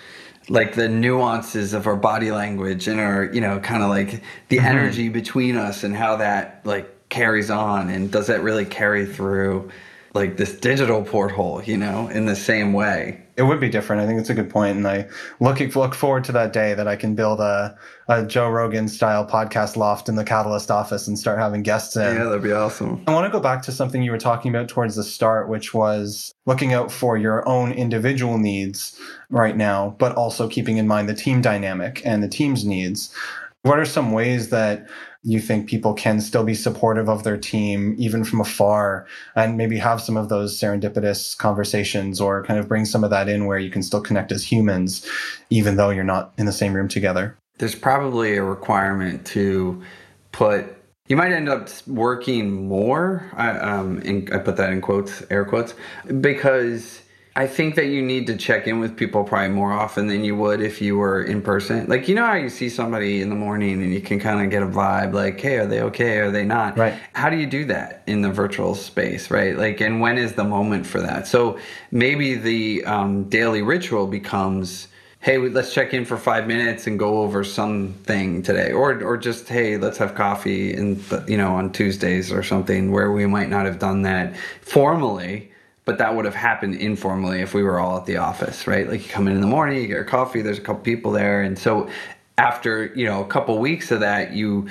like 0.49 0.75
the 0.75 0.87
nuances 0.87 1.73
of 1.73 1.87
our 1.87 1.95
body 1.95 2.31
language 2.31 2.87
and 2.87 2.99
our 2.99 3.25
you 3.25 3.41
know 3.41 3.59
kind 3.59 3.83
of 3.83 3.89
like 3.89 4.23
the 4.49 4.57
mm-hmm. 4.57 4.65
energy 4.65 5.09
between 5.09 5.57
us 5.57 5.83
and 5.83 5.95
how 5.95 6.17
that 6.17 6.61
like 6.63 7.09
carries 7.09 7.49
on 7.49 7.89
and 7.89 8.11
does 8.11 8.27
that 8.27 8.41
really 8.41 8.65
carry 8.65 9.05
through 9.05 9.69
like 10.13 10.37
this 10.37 10.57
digital 10.59 11.03
porthole 11.03 11.61
you 11.63 11.77
know 11.77 12.07
in 12.09 12.25
the 12.25 12.35
same 12.35 12.73
way 12.73 13.21
it 13.37 13.43
would 13.43 13.59
be 13.59 13.69
different. 13.69 14.01
I 14.01 14.07
think 14.07 14.19
it's 14.19 14.31
a 14.31 14.33
good 14.33 14.49
point, 14.49 14.77
and 14.77 14.87
I 14.87 15.07
look 15.39 15.59
look 15.75 15.93
forward 15.93 16.23
to 16.25 16.31
that 16.31 16.53
day 16.53 16.73
that 16.73 16.87
I 16.87 16.95
can 16.95 17.13
build 17.13 17.39
a, 17.39 17.77
a 18.07 18.25
Joe 18.25 18.49
Rogan 18.49 18.87
style 18.87 19.27
podcast 19.27 19.77
loft 19.77 20.09
in 20.09 20.15
the 20.15 20.23
Catalyst 20.23 20.71
office 20.71 21.07
and 21.07 21.17
start 21.17 21.37
having 21.37 21.61
guests 21.61 21.95
in. 21.95 22.15
Yeah, 22.15 22.23
that'd 22.23 22.41
be 22.41 22.51
awesome. 22.51 23.03
I 23.05 23.13
want 23.13 23.25
to 23.25 23.31
go 23.31 23.39
back 23.39 23.61
to 23.63 23.71
something 23.71 24.01
you 24.01 24.11
were 24.11 24.17
talking 24.17 24.49
about 24.49 24.69
towards 24.69 24.95
the 24.95 25.03
start, 25.03 25.49
which 25.49 25.71
was 25.71 26.33
looking 26.47 26.73
out 26.73 26.91
for 26.91 27.15
your 27.15 27.47
own 27.47 27.71
individual 27.71 28.39
needs 28.39 28.99
right 29.29 29.55
now, 29.55 29.95
but 29.99 30.15
also 30.15 30.49
keeping 30.49 30.77
in 30.77 30.87
mind 30.87 31.07
the 31.07 31.13
team 31.13 31.39
dynamic 31.39 32.01
and 32.03 32.23
the 32.23 32.27
team's 32.27 32.65
needs. 32.65 33.13
What 33.61 33.77
are 33.77 33.85
some 33.85 34.13
ways 34.13 34.49
that 34.49 34.87
you 35.27 35.41
think 35.41 35.67
people 35.67 35.93
can 35.93 36.21
still 36.21 36.45
be 36.45 36.53
supportive 36.53 37.09
of 37.09 37.25
their 37.25 37.37
team 37.37 37.93
even 37.97 38.23
from 38.23 38.39
afar 38.39 39.05
and 39.35 39.57
maybe 39.57 39.77
have 39.77 39.99
some 39.99 40.15
of 40.15 40.29
those 40.29 40.57
serendipitous 40.57 41.37
conversations 41.37 42.21
or 42.21 42.45
kind 42.45 42.57
of 42.57 42.69
bring 42.69 42.85
some 42.85 43.03
of 43.03 43.09
that 43.09 43.27
in 43.27 43.45
where 43.45 43.59
you 43.59 43.69
can 43.69 43.83
still 43.83 43.99
connect 43.99 44.31
as 44.31 44.49
humans 44.49 45.05
even 45.49 45.75
though 45.75 45.89
you're 45.89 46.05
not 46.05 46.31
in 46.37 46.45
the 46.45 46.53
same 46.53 46.73
room 46.73 46.87
together? 46.87 47.37
There's 47.57 47.75
probably 47.75 48.37
a 48.37 48.43
requirement 48.43 49.27
to 49.27 49.83
put 50.31 50.73
you 51.09 51.17
might 51.17 51.33
end 51.33 51.49
up 51.49 51.67
working 51.87 52.67
more 52.67 53.29
I, 53.35 53.49
um, 53.49 53.99
in, 54.03 54.31
I 54.33 54.37
put 54.37 54.55
that 54.57 54.71
in 54.71 54.79
quotes 54.79 55.23
air 55.29 55.43
quotes 55.43 55.73
because 56.21 57.01
I 57.37 57.45
think 57.45 57.75
that 57.75 57.85
you 57.85 58.01
need 58.01 58.25
to 58.27 58.35
check 58.35 58.65
in 58.65 58.79
with 58.79 58.97
people 58.97 59.23
probably 59.23 59.49
more 59.49 59.71
often 59.71 60.07
than 60.07 60.23
you 60.23 60.35
would 60.35 60.59
if 60.59 60.81
you 60.81 60.97
were 60.97 61.21
in 61.21 61.43
person. 61.43 61.85
Like, 61.85 62.07
you 62.07 62.15
know 62.15 62.25
how 62.25 62.33
you 62.33 62.49
see 62.49 62.67
somebody 62.67 63.21
in 63.21 63.29
the 63.29 63.35
morning 63.35 63.83
and 63.83 63.93
you 63.93 64.01
can 64.01 64.19
kind 64.19 64.43
of 64.43 64.49
get 64.49 64.63
a 64.63 64.65
vibe 64.65 65.13
like, 65.13 65.39
hey, 65.39 65.57
are 65.57 65.67
they 65.67 65.81
okay? 65.81 66.17
Are 66.17 66.31
they 66.31 66.43
not? 66.43 66.75
Right. 66.79 66.95
How 67.13 67.29
do 67.29 67.37
you 67.37 67.45
do 67.45 67.65
that 67.65 68.01
in 68.07 68.23
the 68.23 68.31
virtual 68.31 68.73
space, 68.73 69.29
right? 69.29 69.55
Like, 69.55 69.81
and 69.81 70.01
when 70.01 70.17
is 70.17 70.33
the 70.33 70.45
moment 70.45 70.87
for 70.87 70.99
that? 70.99 71.27
So 71.27 71.59
maybe 71.91 72.33
the 72.33 72.83
um, 72.85 73.25
daily 73.25 73.61
ritual 73.61 74.07
becomes, 74.07 74.87
hey, 75.19 75.37
let's 75.37 75.71
check 75.71 75.93
in 75.93 76.05
for 76.05 76.17
five 76.17 76.47
minutes 76.47 76.87
and 76.87 76.97
go 76.97 77.19
over 77.19 77.43
something 77.43 78.41
today, 78.41 78.71
or 78.71 79.03
or 79.03 79.15
just 79.15 79.47
hey, 79.47 79.77
let's 79.77 79.99
have 79.99 80.15
coffee 80.15 80.73
and 80.73 81.03
you 81.27 81.37
know 81.37 81.53
on 81.53 81.71
Tuesdays 81.71 82.31
or 82.31 82.41
something 82.41 82.91
where 82.91 83.11
we 83.11 83.27
might 83.27 83.49
not 83.49 83.67
have 83.67 83.77
done 83.77 84.01
that 84.01 84.35
formally 84.61 85.51
but 85.87 85.97
that 85.99 86.13
would 86.13 86.25
have 86.25 86.35
happened 86.35 86.75
informally 86.75 87.39
if 87.39 87.53
we 87.53 87.63
were 87.63 87.79
all 87.79 87.97
at 87.97 88.05
the 88.05 88.17
office, 88.17 88.67
right? 88.67 88.89
Like 88.89 89.03
you 89.03 89.09
come 89.09 89.25
in 89.27 89.33
in 89.33 89.41
the 89.41 89.47
morning, 89.47 89.77
you 89.77 89.87
get 89.87 89.93
your 89.93 90.03
coffee, 90.03 90.41
there's 90.41 90.57
a 90.57 90.61
couple 90.61 90.81
people 90.83 91.13
there, 91.13 91.41
and 91.41 91.57
so 91.57 91.89
after 92.37 92.91
you 92.93 93.05
know 93.05 93.23
a 93.23 93.27
couple 93.27 93.57
weeks 93.57 93.89
of 93.89 94.01
that, 94.01 94.33
you 94.33 94.67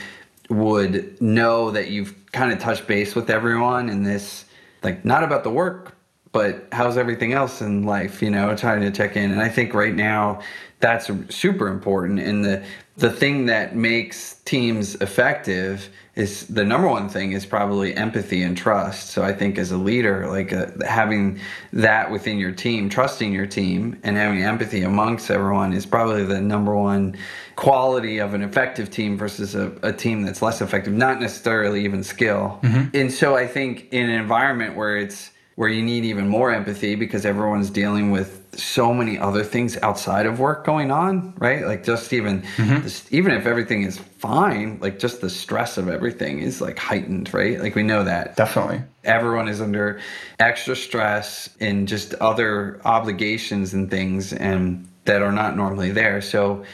would 0.50 1.20
know 1.20 1.70
that 1.70 1.88
you've 1.88 2.14
kind 2.33 2.52
of 2.52 2.59
touched 2.59 2.87
base 2.87 3.14
with 3.14 3.31
everyone 3.31 3.88
in 3.88 4.02
this 4.02 4.44
like 4.83 5.05
not 5.05 5.24
about 5.24 5.42
the 5.42 5.50
work 5.50 5.96
but 6.33 6.68
how's 6.70 6.96
everything 6.96 7.33
else 7.33 7.61
in 7.61 7.85
life 7.85 8.22
you 8.22 8.31
know 8.31 8.55
trying 8.55 8.81
to 8.81 8.90
check 8.90 9.16
in 9.16 9.33
and 9.33 9.40
i 9.40 9.48
think 9.48 9.74
right 9.74 9.94
now 9.94 10.40
that's 10.81 11.11
super 11.31 11.66
important 11.68 12.20
and 12.20 12.44
the 12.44 12.62
the 12.96 13.11
thing 13.11 13.46
that 13.46 13.76
makes 13.76 14.37
teams 14.44 14.94
effective 14.96 15.90
is 16.14 16.46
the 16.46 16.64
number 16.64 16.88
one 16.88 17.11
thing 17.11 17.32
is 17.32 17.44
probably 17.44 17.94
empathy 17.94 18.42
and 18.42 18.56
trust. 18.56 19.11
So 19.11 19.22
I 19.22 19.35
think 19.35 19.59
as 19.59 19.70
a 19.70 19.76
leader, 19.76 20.26
like 20.26 20.50
uh, 20.50 20.68
having 20.87 21.38
that 21.74 22.11
within 22.11 22.38
your 22.38 22.52
team, 22.52 22.88
trusting 22.88 23.35
your 23.35 23.46
team, 23.46 24.00
and 24.02 24.16
having 24.16 24.42
empathy 24.42 24.82
amongst 24.82 25.30
everyone 25.30 25.74
is 25.74 25.85
probably 25.85 26.24
the 26.24 26.40
number 26.40 26.74
one 26.74 27.18
quality 27.56 28.18
of 28.18 28.32
an 28.32 28.42
effective 28.42 28.90
team 28.90 29.18
versus 29.18 29.54
a, 29.54 29.72
a 29.82 29.92
team 29.92 30.22
that's 30.22 30.40
less 30.40 30.62
effective. 30.62 30.94
Not 30.94 31.20
necessarily 31.20 31.85
even 31.85 32.02
skill. 32.02 32.59
Mm-hmm. 32.62 32.96
And 32.96 33.12
so 33.12 33.37
I 33.37 33.46
think 33.46 33.88
in 33.92 34.09
an 34.09 34.18
environment 34.18 34.74
where 34.74 34.96
it's 34.96 35.32
where 35.56 35.68
you 35.68 35.82
need 35.82 36.04
even 36.04 36.28
more 36.28 36.52
empathy 36.52 36.94
because 36.94 37.26
everyone's 37.26 37.70
dealing 37.70 38.11
with 38.11 38.45
so 38.58 38.92
many 38.92 39.18
other 39.18 39.44
things 39.44 39.76
outside 39.78 40.26
of 40.26 40.40
work 40.40 40.64
going 40.64 40.90
on, 40.90 41.34
right? 41.38 41.66
Like 41.66 41.84
just 41.84 42.12
even 42.12 42.42
mm-hmm. 42.42 42.82
this, 42.82 43.06
even 43.12 43.32
if 43.32 43.46
everything 43.46 43.82
is 43.82 43.98
fine, 43.98 44.78
like 44.80 44.98
just 44.98 45.20
the 45.20 45.30
stress 45.30 45.78
of 45.78 45.88
everything 45.88 46.40
is 46.40 46.60
like 46.60 46.78
heightened, 46.78 47.32
right? 47.32 47.60
Like 47.60 47.74
we 47.74 47.82
know 47.82 48.04
that. 48.04 48.36
Definitely. 48.36 48.82
Everyone 49.04 49.48
is 49.48 49.60
under 49.60 50.00
extra 50.38 50.76
stress 50.76 51.48
and 51.60 51.86
just 51.86 52.14
other 52.14 52.80
obligations 52.84 53.74
and 53.74 53.90
things 53.90 54.32
and 54.32 54.88
that 55.04 55.22
are 55.22 55.32
not 55.32 55.56
normally 55.56 55.90
there. 55.90 56.20
So 56.20 56.64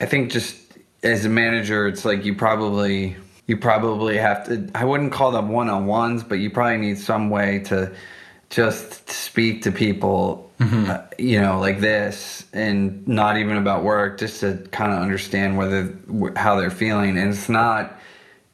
I 0.00 0.06
think 0.06 0.30
just 0.30 0.56
as 1.02 1.24
a 1.24 1.28
manager, 1.28 1.88
it's 1.88 2.04
like 2.04 2.24
you 2.24 2.34
probably 2.34 3.16
you 3.46 3.56
probably 3.56 4.16
have 4.18 4.46
to 4.46 4.70
I 4.74 4.84
wouldn't 4.84 5.12
call 5.12 5.32
them 5.32 5.48
one-on-ones, 5.48 6.22
but 6.24 6.36
you 6.36 6.50
probably 6.50 6.78
need 6.78 6.98
some 6.98 7.30
way 7.30 7.60
to 7.66 7.92
just 8.52 9.08
speak 9.08 9.62
to 9.62 9.72
people 9.72 10.52
mm-hmm. 10.60 10.90
uh, 10.90 10.98
you 11.18 11.40
know 11.40 11.58
like 11.58 11.80
this 11.80 12.44
and 12.52 13.06
not 13.08 13.38
even 13.38 13.56
about 13.56 13.82
work 13.82 14.18
just 14.18 14.40
to 14.40 14.58
kind 14.72 14.92
of 14.92 14.98
understand 14.98 15.56
whether 15.56 15.96
how 16.36 16.54
they're 16.54 16.70
feeling. 16.70 17.16
And 17.16 17.32
it's 17.32 17.48
not 17.48 17.98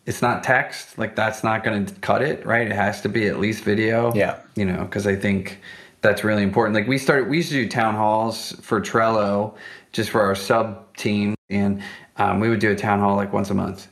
it's 0.07 0.23
not 0.23 0.45
text 0.45 0.97
like 0.99 1.17
that's 1.17 1.43
not 1.43 1.65
going 1.65 1.85
to 1.85 1.95
cut 1.97 2.23
it 2.23 2.47
right? 2.47 2.69
It 2.69 2.75
has 2.75 3.01
to 3.03 3.09
be 3.09 3.27
at 3.27 3.41
least 3.41 3.65
video 3.65 4.15
yeah. 4.15 4.39
you 4.55 4.65
know 4.65 4.85
because 4.85 5.07
i 5.07 5.17
think 5.17 5.61
that's 6.01 6.23
really 6.23 6.45
important. 6.45 6.77
Like 6.77 6.87
we 6.87 6.97
started 6.97 7.29
we 7.29 7.39
used 7.39 7.51
to 7.51 7.65
do 7.65 7.69
town 7.69 7.97
halls 7.97 8.53
for 8.63 8.81
trello 8.81 9.55
just 9.91 10.11
for 10.11 10.23
our 10.23 10.37
sub 10.37 10.97
team 10.97 11.35
and 11.51 11.83
um, 12.19 12.39
we 12.39 12.49
would 12.49 12.61
do 12.61 12.71
a 12.71 12.77
town 12.77 13.01
hall 13.01 13.17
like 13.17 13.33
once 13.33 13.51
a 13.51 13.55
month 13.55 13.89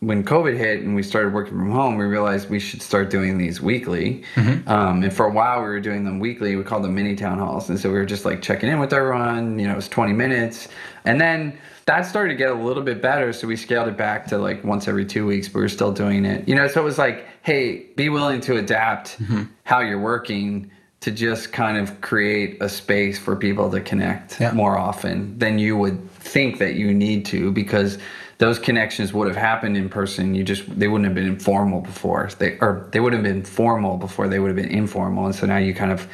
when 0.00 0.24
COVID 0.24 0.56
hit 0.56 0.80
and 0.80 0.94
we 0.94 1.02
started 1.02 1.34
working 1.34 1.52
from 1.52 1.70
home, 1.70 1.96
we 1.96 2.06
realized 2.06 2.48
we 2.48 2.58
should 2.58 2.80
start 2.80 3.10
doing 3.10 3.36
these 3.36 3.60
weekly. 3.60 4.24
Mm-hmm. 4.34 4.66
Um, 4.66 5.02
and 5.02 5.12
for 5.12 5.26
a 5.26 5.30
while, 5.30 5.58
we 5.60 5.66
were 5.66 5.80
doing 5.80 6.04
them 6.04 6.18
weekly. 6.18 6.56
We 6.56 6.64
called 6.64 6.84
them 6.84 6.94
mini 6.94 7.14
town 7.14 7.38
halls. 7.38 7.68
And 7.68 7.78
so 7.78 7.90
we 7.90 7.98
were 7.98 8.06
just 8.06 8.24
like 8.24 8.40
checking 8.40 8.70
in 8.70 8.78
with 8.78 8.94
everyone. 8.94 9.58
You 9.58 9.66
know, 9.66 9.74
it 9.74 9.76
was 9.76 9.88
20 9.88 10.14
minutes. 10.14 10.68
And 11.04 11.20
then 11.20 11.58
that 11.84 12.06
started 12.06 12.32
to 12.32 12.36
get 12.36 12.50
a 12.50 12.54
little 12.54 12.82
bit 12.82 13.02
better. 13.02 13.34
So 13.34 13.46
we 13.46 13.56
scaled 13.56 13.88
it 13.88 13.98
back 13.98 14.26
to 14.28 14.38
like 14.38 14.64
once 14.64 14.88
every 14.88 15.04
two 15.04 15.26
weeks, 15.26 15.48
but 15.48 15.56
we 15.56 15.62
were 15.62 15.68
still 15.68 15.92
doing 15.92 16.24
it. 16.24 16.48
You 16.48 16.54
know, 16.54 16.66
so 16.66 16.80
it 16.80 16.84
was 16.84 16.96
like, 16.96 17.26
hey, 17.42 17.86
be 17.96 18.08
willing 18.08 18.40
to 18.42 18.56
adapt 18.56 19.18
mm-hmm. 19.18 19.44
how 19.64 19.80
you're 19.80 20.00
working 20.00 20.70
to 21.00 21.10
just 21.10 21.52
kind 21.52 21.78
of 21.78 22.00
create 22.02 22.58
a 22.60 22.68
space 22.68 23.18
for 23.18 23.34
people 23.34 23.70
to 23.70 23.80
connect 23.80 24.38
yeah. 24.38 24.52
more 24.52 24.76
often 24.76 25.38
than 25.38 25.58
you 25.58 25.76
would 25.76 26.10
think 26.12 26.58
that 26.58 26.74
you 26.74 26.92
need 26.92 27.24
to 27.24 27.50
because 27.52 27.98
those 28.36 28.58
connections 28.58 29.12
would 29.12 29.26
have 29.26 29.36
happened 29.36 29.76
in 29.76 29.88
person. 29.88 30.34
You 30.34 30.44
just 30.44 30.78
they 30.78 30.88
wouldn't 30.88 31.06
have 31.06 31.14
been 31.14 31.26
informal 31.26 31.80
before. 31.80 32.30
They 32.38 32.58
or 32.60 32.88
they 32.92 33.00
would 33.00 33.12
have 33.12 33.22
been 33.22 33.42
formal 33.44 33.96
before 33.96 34.28
they 34.28 34.38
would 34.38 34.48
have 34.48 34.56
been 34.56 34.70
informal. 34.70 35.26
And 35.26 35.34
so 35.34 35.46
now 35.46 35.58
you 35.58 35.74
kind 35.74 35.92
of 35.92 36.06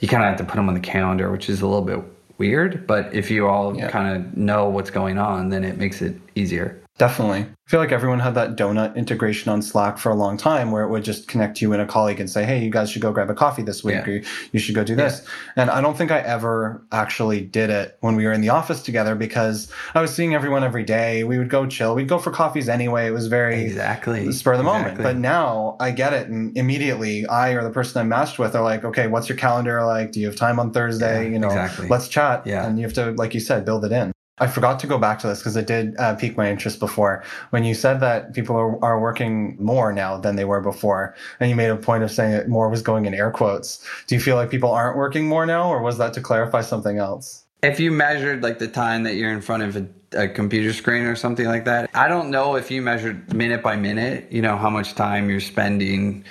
you 0.00 0.08
kind 0.08 0.22
of 0.22 0.28
have 0.28 0.38
to 0.38 0.44
put 0.44 0.56
them 0.56 0.68
on 0.68 0.74
the 0.74 0.80
calendar, 0.80 1.30
which 1.30 1.48
is 1.48 1.62
a 1.62 1.66
little 1.66 1.84
bit 1.84 2.00
weird. 2.36 2.86
But 2.86 3.14
if 3.14 3.30
you 3.30 3.46
all 3.46 3.76
Yeah. 3.76 3.90
kind 3.90 4.14
of 4.16 4.36
know 4.36 4.68
what's 4.68 4.90
going 4.90 5.18
on, 5.18 5.48
then 5.48 5.64
it 5.64 5.78
makes 5.78 6.02
it 6.02 6.16
easier. 6.34 6.80
Definitely. 6.96 7.40
I 7.40 7.70
feel 7.70 7.80
like 7.80 7.90
everyone 7.90 8.20
had 8.20 8.36
that 8.36 8.56
donut 8.56 8.94
integration 8.94 9.50
on 9.50 9.62
Slack 9.62 9.98
for 9.98 10.10
a 10.10 10.14
long 10.14 10.36
time 10.36 10.70
where 10.70 10.84
it 10.84 10.90
would 10.90 11.02
just 11.02 11.26
connect 11.26 11.60
you 11.60 11.72
and 11.72 11.82
a 11.82 11.86
colleague 11.86 12.20
and 12.20 12.30
say, 12.30 12.44
hey, 12.44 12.62
you 12.62 12.70
guys 12.70 12.88
should 12.88 13.02
go 13.02 13.10
grab 13.10 13.28
a 13.30 13.34
coffee 13.34 13.62
this 13.62 13.82
week 13.82 13.96
Yeah. 13.96 14.08
or 14.12 14.20
you 14.52 14.60
should 14.60 14.76
go 14.76 14.84
do 14.84 14.94
this. 14.94 15.26
And 15.56 15.70
I 15.70 15.80
don't 15.80 15.96
think 15.98 16.12
I 16.12 16.20
ever 16.20 16.86
actually 16.92 17.40
did 17.40 17.68
it 17.70 17.96
when 18.00 18.14
we 18.14 18.24
were 18.26 18.32
in 18.32 18.42
the 18.42 18.50
office 18.50 18.80
together 18.80 19.16
because 19.16 19.72
I 19.94 20.00
was 20.00 20.14
seeing 20.14 20.34
everyone 20.36 20.62
every 20.62 20.84
day. 20.84 21.24
We 21.24 21.36
would 21.36 21.50
go 21.50 21.66
chill. 21.66 21.96
We'd 21.96 22.06
go 22.06 22.18
for 22.18 22.30
coffees 22.30 22.68
anyway. 22.68 23.08
It 23.08 23.12
was 23.12 23.26
very 23.26 23.62
Exactly. 23.64 24.30
spur 24.30 24.52
of 24.52 24.58
the 24.58 24.64
moment. 24.64 24.92
Exactly. 24.92 25.04
But 25.04 25.16
now 25.16 25.76
I 25.80 25.90
get 25.90 26.12
it. 26.12 26.28
And 26.28 26.56
immediately 26.56 27.26
I 27.26 27.54
or 27.54 27.64
the 27.64 27.70
person 27.70 28.00
I'm 28.02 28.08
matched 28.08 28.38
with 28.38 28.54
are 28.54 28.62
like, 28.62 28.84
okay, 28.84 29.08
what's 29.08 29.28
your 29.28 29.38
calendar 29.38 29.84
like? 29.84 30.12
Do 30.12 30.20
you 30.20 30.26
have 30.26 30.36
time 30.36 30.60
on 30.60 30.70
Thursday? 30.72 31.24
Yeah, 31.24 31.30
you 31.30 31.38
know, 31.40 31.48
exactly. 31.48 31.88
let's 31.88 32.06
chat. 32.06 32.46
Yeah. 32.46 32.64
And 32.64 32.78
you 32.78 32.84
have 32.84 32.94
to, 32.94 33.10
like 33.12 33.34
you 33.34 33.40
said, 33.40 33.64
build 33.64 33.84
it 33.84 33.90
in. 33.90 34.12
I 34.38 34.48
forgot 34.48 34.80
to 34.80 34.88
go 34.88 34.98
back 34.98 35.20
to 35.20 35.28
this 35.28 35.38
because 35.38 35.56
it 35.56 35.68
did 35.68 35.96
uh, 35.96 36.16
pique 36.16 36.36
my 36.36 36.50
interest 36.50 36.80
before. 36.80 37.22
When 37.50 37.62
you 37.62 37.72
said 37.72 38.00
that 38.00 38.34
people 38.34 38.56
are, 38.56 38.84
are 38.84 38.98
working 38.98 39.56
more 39.62 39.92
now 39.92 40.18
than 40.18 40.34
they 40.34 40.44
were 40.44 40.60
before, 40.60 41.14
and 41.38 41.48
you 41.48 41.54
made 41.54 41.70
a 41.70 41.76
point 41.76 42.02
of 42.02 42.10
saying 42.10 42.32
that 42.32 42.48
more 42.48 42.68
was 42.68 42.82
going 42.82 43.06
in 43.06 43.14
air 43.14 43.30
quotes. 43.30 43.86
Do 44.08 44.16
you 44.16 44.20
feel 44.20 44.34
like 44.34 44.50
people 44.50 44.72
aren't 44.72 44.96
working 44.96 45.28
more 45.28 45.46
now, 45.46 45.70
or 45.70 45.82
was 45.82 45.98
that 45.98 46.14
to 46.14 46.20
clarify 46.20 46.62
something 46.62 46.98
else? 46.98 47.44
If 47.62 47.78
you 47.78 47.92
measured 47.92 48.42
like 48.42 48.58
the 48.58 48.68
time 48.68 49.04
that 49.04 49.14
you're 49.14 49.32
in 49.32 49.40
front 49.40 49.62
of 49.62 49.76
a, 49.76 50.24
a 50.24 50.28
computer 50.28 50.72
screen 50.72 51.04
or 51.04 51.14
something 51.14 51.46
like 51.46 51.64
that, 51.66 51.88
I 51.94 52.08
don't 52.08 52.30
know 52.30 52.56
if 52.56 52.72
you 52.72 52.82
measured 52.82 53.32
minute 53.32 53.62
by 53.62 53.76
minute, 53.76 54.30
you 54.32 54.42
know, 54.42 54.56
how 54.56 54.68
much 54.68 54.96
time 54.96 55.30
you're 55.30 55.40
spending 55.40 56.24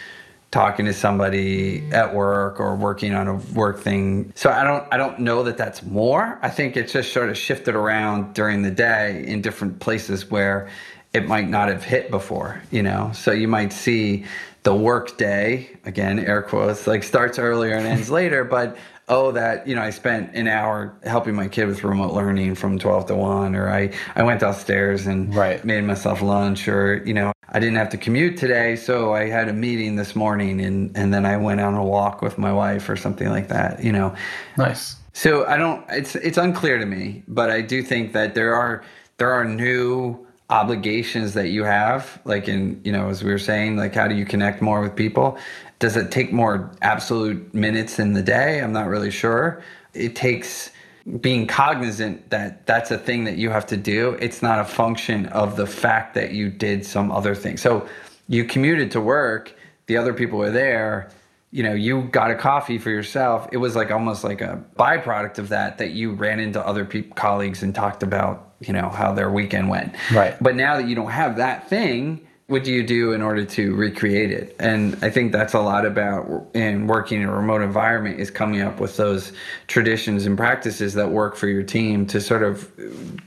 talking 0.54 0.86
to 0.86 0.94
somebody 0.94 1.84
at 1.92 2.14
work 2.14 2.60
or 2.60 2.76
working 2.76 3.16
on 3.16 3.28
a 3.28 3.34
work 3.56 3.80
thing. 3.80 4.32
So 4.36 4.52
I 4.52 4.64
don't 4.64 4.86
I 4.94 4.98
don't 4.98 5.20
know 5.20 5.42
that 5.44 5.58
that's 5.58 5.82
more. 5.84 6.38
I 6.44 6.50
think 6.50 6.78
it's 6.78 6.94
just 6.94 7.12
sort 7.12 7.30
of 7.30 7.38
shifted 7.38 7.74
around 7.76 8.34
during 8.36 8.62
the 8.62 8.72
day 8.72 9.26
in 9.28 9.42
different 9.42 9.80
places 9.80 10.30
where 10.30 10.70
it 11.12 11.28
might 11.28 11.50
not 11.50 11.70
have 11.70 11.84
hit 11.84 12.12
before, 12.12 12.62
you 12.72 12.84
know. 12.84 13.12
So 13.16 13.32
you 13.32 13.48
might 13.48 13.74
see 13.74 14.26
the 14.62 14.76
work 14.76 15.18
day, 15.18 15.72
again, 15.86 16.20
air 16.20 16.44
quotes, 16.44 16.86
like 16.88 17.04
starts 17.04 17.40
earlier 17.40 17.74
and 17.74 17.88
ends 17.88 18.10
later, 18.22 18.44
but 18.44 18.78
oh 19.10 19.34
that 19.34 19.68
you 19.68 19.76
know 19.76 19.82
i 19.82 19.90
spent 19.90 20.34
an 20.34 20.48
hour 20.48 20.94
helping 21.04 21.36
my 21.36 21.46
kid 21.46 21.68
with 21.68 21.84
remote 21.84 22.14
learning 22.14 22.56
from 22.56 22.80
12 22.80 23.08
to 23.08 23.14
1 23.16 23.54
or 23.54 23.70
i 23.70 23.92
i 24.16 24.24
went 24.24 24.40
downstairs 24.40 25.08
and 25.08 25.36
Right. 25.36 25.62
made 25.66 25.84
myself 25.84 26.22
lunch 26.22 26.70
or 26.70 27.04
you 27.06 27.14
know 27.14 27.33
i 27.50 27.60
didn't 27.60 27.76
have 27.76 27.90
to 27.90 27.98
commute 27.98 28.38
today 28.38 28.76
so 28.76 29.14
i 29.14 29.28
had 29.28 29.48
a 29.50 29.54
meeting 29.54 29.96
this 29.96 30.16
morning 30.16 30.62
and 30.62 30.96
and 30.98 31.14
then 31.14 31.26
i 31.26 31.38
went 31.38 31.60
on 31.62 31.76
a 31.76 31.84
walk 31.84 32.22
with 32.22 32.38
my 32.38 32.52
wife 32.52 32.90
or 32.90 32.96
something 32.96 33.30
like 33.30 33.48
that 33.50 33.84
you 33.84 33.92
know 33.92 34.16
Nice. 34.58 34.98
so 35.14 35.46
I 35.46 35.58
don't. 35.58 35.86
It's 35.90 36.16
it's 36.16 36.38
unclear 36.38 36.78
to 36.80 36.86
me, 36.86 37.24
but 37.28 37.50
I 37.52 37.62
do 37.62 37.84
think 37.84 38.14
that 38.14 38.36
there 38.36 38.56
are 38.56 38.84
there 39.18 39.32
are 39.32 39.46
new 39.46 40.26
obligations 40.50 41.34
that 41.34 41.50
you 41.50 41.64
have. 41.64 42.20
Like 42.26 42.48
in 42.48 42.80
you 42.84 42.92
know, 42.92 43.10
as 43.10 43.24
we 43.24 43.32
were 43.32 43.40
saying, 43.40 43.78
like 43.78 43.94
how 43.96 44.08
do 44.08 44.16
you 44.16 44.26
connect 44.26 44.62
more 44.62 44.82
with 44.82 44.96
people? 44.96 45.38
Does 45.80 45.96
it 45.98 46.12
take 46.12 46.32
more 46.34 46.72
absolute 46.82 47.54
minutes 47.54 48.00
in 48.00 48.14
the 48.14 48.24
day? 48.24 48.62
I'm 48.62 48.74
not 48.74 48.88
really 48.88 49.12
sure. 49.12 49.62
It 49.94 50.16
takes 50.16 50.72
being 51.20 51.48
cognizant 51.48 52.30
that 52.30 52.66
that's 52.66 52.92
a 52.92 52.98
thing 52.98 53.26
that 53.26 53.38
you 53.38 53.50
have 53.50 53.66
to 53.68 53.78
do. 53.78 54.18
It's 54.22 54.42
not 54.42 54.60
a 54.60 54.66
function 54.66 55.26
of 55.28 55.56
the 55.58 55.68
fact 55.68 56.14
that 56.16 56.32
you 56.32 56.50
did 56.50 56.86
some 56.86 57.12
other 57.12 57.36
thing. 57.36 57.58
So 57.58 57.88
you 58.28 58.46
commuted 58.46 58.92
to 58.92 59.02
work. 59.02 59.54
The 59.88 59.98
other 59.98 60.14
people 60.14 60.40
were 60.40 60.52
there 60.52 61.12
you 61.54 61.62
know, 61.62 61.74
you 61.74 62.02
got 62.02 62.32
a 62.32 62.36
coffee 62.36 62.80
for 62.80 62.90
yourself. 62.90 63.48
It 63.52 63.58
was 63.58 63.76
like 63.76 63.92
almost 63.92 64.24
like 64.24 64.42
a 64.42 64.64
byproduct 64.76 65.38
of 65.38 65.50
that 65.50 65.78
that 65.78 65.92
you 65.92 66.14
ran 66.14 66.40
into 66.40 66.60
other 66.60 66.84
people, 66.84 67.14
colleagues, 67.14 67.62
and 67.62 67.76
talked 67.76 68.02
about, 68.02 68.56
you 68.60 68.74
know, 68.74 68.90
how 68.90 69.14
their 69.14 69.30
weekend 69.30 69.70
went. 69.70 69.94
Right. 70.12 70.36
But 70.42 70.56
now 70.56 70.78
that 70.78 70.88
you 70.88 70.96
don't 70.96 71.12
have 71.12 71.38
that 71.38 71.70
thing, 71.70 72.28
what 72.54 72.64
do 72.64 72.72
you 72.72 72.84
do 72.84 73.14
in 73.14 73.24
order 73.24 73.44
to 73.44 73.74
recreate 73.74 74.32
it? 74.32 74.56
And 74.60 74.96
I 75.02 75.10
think 75.10 75.32
that's 75.32 75.56
a 75.56 75.60
lot 75.60 75.88
about 75.88 76.46
in 76.54 76.86
working 76.86 77.24
in 77.24 77.28
a 77.28 77.36
remote 77.36 77.64
environment 77.64 78.20
is 78.20 78.30
coming 78.30 78.62
up 78.62 78.80
with 78.80 78.96
those 78.96 79.34
traditions 79.66 80.28
and 80.28 80.38
practices 80.38 80.94
that 80.94 81.10
work 81.10 81.36
for 81.36 81.48
your 81.48 81.64
team 81.64 82.06
to 82.06 82.22
sort 82.22 82.44
of 82.44 82.72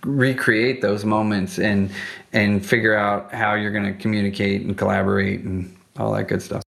recreate 0.04 0.80
those 0.80 1.04
moments 1.04 1.58
and 1.58 1.90
and 2.32 2.64
figure 2.64 2.96
out 2.96 3.34
how 3.34 3.54
you're 3.54 3.72
going 3.72 3.92
to 3.92 4.00
communicate 4.00 4.62
and 4.62 4.78
collaborate 4.78 5.40
and 5.40 5.76
all 5.98 6.12
that 6.12 6.28
good 6.28 6.40
stuff. 6.40 6.62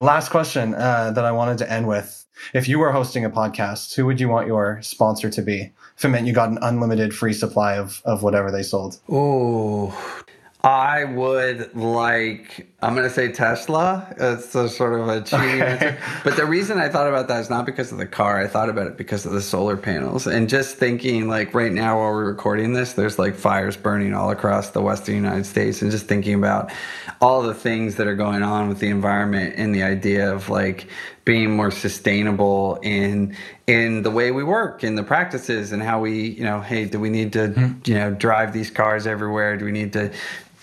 Last 0.00 0.30
question 0.30 0.74
uh, 0.74 1.12
that 1.12 1.24
I 1.24 1.30
wanted 1.30 1.58
to 1.58 1.72
end 1.72 1.86
with. 1.86 2.26
If 2.52 2.66
you 2.66 2.80
were 2.80 2.90
hosting 2.90 3.24
a 3.24 3.30
podcast, 3.30 3.94
who 3.94 4.04
would 4.06 4.18
you 4.18 4.28
want 4.28 4.48
your 4.48 4.82
sponsor 4.82 5.30
to 5.30 5.42
be? 5.42 5.72
If 5.96 6.04
it 6.04 6.08
meant 6.08 6.26
you 6.26 6.32
got 6.32 6.48
an 6.48 6.58
unlimited 6.60 7.14
free 7.14 7.32
supply 7.32 7.76
of, 7.76 8.02
of 8.04 8.24
whatever 8.24 8.50
they 8.50 8.64
sold. 8.64 8.98
Oh, 9.08 10.23
I 10.64 11.04
would 11.04 11.76
like. 11.76 12.66
I'm 12.80 12.94
gonna 12.94 13.10
say 13.10 13.30
Tesla. 13.30 14.08
It's 14.18 14.54
a 14.54 14.66
sort 14.66 14.98
of 14.98 15.08
a 15.08 15.20
cheating 15.20 15.60
answer, 15.60 15.98
but 16.24 16.36
the 16.36 16.46
reason 16.46 16.78
I 16.78 16.88
thought 16.88 17.06
about 17.06 17.28
that 17.28 17.40
is 17.40 17.50
not 17.50 17.66
because 17.66 17.92
of 17.92 17.98
the 17.98 18.06
car. 18.06 18.40
I 18.40 18.46
thought 18.46 18.70
about 18.70 18.86
it 18.86 18.96
because 18.96 19.26
of 19.26 19.32
the 19.32 19.42
solar 19.42 19.76
panels, 19.76 20.26
and 20.26 20.48
just 20.48 20.76
thinking 20.76 21.28
like 21.28 21.52
right 21.52 21.70
now 21.70 21.98
while 21.98 22.12
we're 22.12 22.24
recording 22.24 22.72
this, 22.72 22.94
there's 22.94 23.18
like 23.18 23.34
fires 23.34 23.76
burning 23.76 24.14
all 24.14 24.30
across 24.30 24.70
the 24.70 24.80
western 24.80 25.16
United 25.16 25.44
States, 25.44 25.82
and 25.82 25.90
just 25.90 26.06
thinking 26.06 26.34
about 26.34 26.72
all 27.20 27.42
the 27.42 27.54
things 27.54 27.96
that 27.96 28.06
are 28.06 28.16
going 28.16 28.42
on 28.42 28.68
with 28.68 28.78
the 28.78 28.88
environment 28.88 29.54
and 29.58 29.74
the 29.74 29.82
idea 29.82 30.32
of 30.32 30.48
like 30.48 30.88
being 31.26 31.54
more 31.54 31.70
sustainable 31.70 32.78
in 32.82 33.36
in 33.66 34.02
the 34.02 34.10
way 34.10 34.30
we 34.30 34.44
work 34.44 34.84
in 34.84 34.94
the 34.94 35.02
practices 35.02 35.72
and 35.72 35.82
how 35.82 36.00
we 36.00 36.28
you 36.28 36.44
know 36.44 36.60
hey 36.60 36.84
do 36.84 37.00
we 37.00 37.08
need 37.08 37.32
to 37.32 37.48
mm-hmm. 37.48 37.72
you 37.84 37.94
know 37.94 38.10
drive 38.10 38.52
these 38.52 38.70
cars 38.70 39.06
everywhere 39.06 39.56
do 39.56 39.64
we 39.64 39.72
need 39.72 39.92
to 39.92 40.12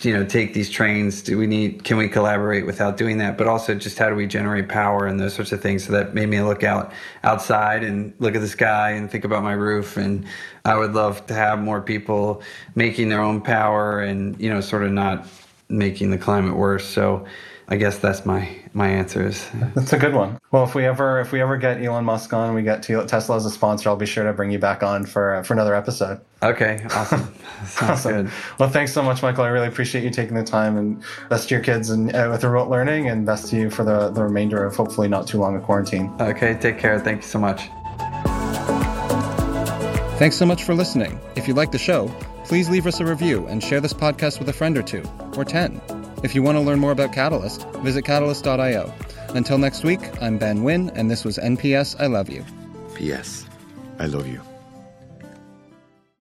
you 0.05 0.13
know 0.13 0.25
take 0.25 0.53
these 0.53 0.69
trains 0.69 1.21
do 1.21 1.37
we 1.37 1.47
need 1.47 1.83
can 1.83 1.97
we 1.97 2.07
collaborate 2.07 2.65
without 2.65 2.97
doing 2.97 3.17
that? 3.19 3.37
But 3.37 3.47
also 3.47 3.75
just 3.75 3.97
how 3.97 4.09
do 4.09 4.15
we 4.15 4.27
generate 4.27 4.69
power 4.69 5.05
and 5.05 5.19
those 5.19 5.33
sorts 5.33 5.51
of 5.51 5.61
things? 5.61 5.85
So 5.85 5.93
that 5.93 6.13
made 6.13 6.29
me 6.29 6.41
look 6.41 6.63
out 6.63 6.93
outside 7.23 7.83
and 7.83 8.13
look 8.19 8.35
at 8.35 8.41
the 8.41 8.47
sky 8.47 8.91
and 8.91 9.09
think 9.09 9.25
about 9.25 9.43
my 9.43 9.53
roof. 9.53 9.97
And 9.97 10.25
i 10.65 10.77
would 10.77 10.93
love 10.93 11.25
to 11.27 11.33
have 11.33 11.59
more 11.59 11.81
people 11.81 12.41
making 12.75 13.09
their 13.09 13.21
own 13.21 13.41
power 13.41 13.99
and 14.01 14.39
you 14.39 14.49
know 14.49 14.61
sort 14.61 14.83
of 14.83 14.91
not 14.91 15.27
making 15.69 16.11
the 16.11 16.17
climate 16.17 16.55
worse. 16.55 16.85
So 16.85 17.25
i 17.71 17.75
guess 17.77 17.97
that's 17.97 18.25
my 18.25 18.47
my 18.73 18.87
answer 18.87 19.25
is 19.27 19.49
That's 19.75 19.91
a 19.91 19.97
good 19.97 20.13
one. 20.13 20.39
Well, 20.51 20.63
if 20.63 20.75
we 20.75 20.85
ever 20.85 21.19
if 21.19 21.33
we 21.33 21.41
ever 21.41 21.57
get 21.57 21.81
Elon 21.83 22.05
Musk 22.05 22.31
on, 22.31 22.53
we 22.53 22.61
get 22.63 22.83
Tesla 22.83 23.35
as 23.35 23.45
a 23.45 23.49
sponsor. 23.49 23.89
I'll 23.89 23.97
be 23.97 24.05
sure 24.05 24.23
to 24.23 24.31
bring 24.31 24.49
you 24.49 24.59
back 24.59 24.81
on 24.81 25.05
for 25.05 25.35
uh, 25.35 25.43
for 25.43 25.53
another 25.53 25.75
episode. 25.75 26.21
okay 26.41 26.85
awesome 26.95 27.33
sounds 27.65 27.81
Awesome. 27.81 28.11
good 28.11 28.31
Well, 28.59 28.69
thanks 28.69 28.93
so 28.93 29.01
much, 29.03 29.21
Michael. 29.21 29.43
I 29.43 29.49
really 29.49 29.67
appreciate 29.67 30.05
you 30.05 30.09
taking 30.09 30.35
the 30.35 30.43
time 30.43 30.77
and 30.77 31.03
best 31.29 31.49
to 31.49 31.55
your 31.55 31.63
kids 31.63 31.89
and 31.89 32.15
uh, 32.15 32.29
with 32.31 32.43
remote 32.45 32.69
learning, 32.69 33.09
and 33.09 33.25
best 33.25 33.49
to 33.49 33.57
you 33.57 33.69
for 33.69 33.83
the 33.83 34.09
the 34.11 34.23
remainder 34.23 34.63
of 34.63 34.73
hopefully 34.75 35.09
not 35.09 35.27
too 35.27 35.37
long 35.39 35.57
a 35.57 35.59
quarantine. 35.59 36.09
okay 36.21 36.53
take 36.61 36.77
care 36.79 36.97
thank 36.99 37.21
you 37.23 37.27
so 37.27 37.39
much 37.39 37.63
Thanks 40.17 40.35
so 40.37 40.45
much 40.45 40.63
for 40.63 40.75
listening. 40.75 41.19
If 41.35 41.47
you 41.47 41.55
like 41.55 41.71
the 41.71 41.79
show, 41.79 42.07
please 42.45 42.69
leave 42.69 42.85
us 42.85 42.99
a 42.99 43.05
review 43.05 43.47
and 43.47 43.61
share 43.63 43.81
this 43.81 43.93
podcast 43.93 44.37
with 44.37 44.49
a 44.49 44.53
friend 44.53 44.77
or 44.77 44.83
two, 44.83 45.03
or 45.35 45.43
10. 45.43 45.81
If 46.23 46.35
you 46.35 46.43
want 46.43 46.57
to 46.57 46.61
learn 46.61 46.79
more 46.79 46.91
about 46.91 47.13
Catalyst, 47.13 47.67
visit 47.79 48.05
catalyst.io. 48.05 48.93
Until 49.29 49.57
next 49.57 49.83
week, 49.83 49.99
I'm 50.21 50.37
Ben 50.37 50.63
Wynn, 50.63 50.91
and 50.95 51.09
this 51.09 51.25
was 51.25 51.37
NPS 51.37 51.99
I 51.99 52.05
Love 52.05 52.29
You. 52.29 52.45
P.S. 52.95 53.47
I 53.97 54.05
love 54.05 54.27
you. 54.27 54.41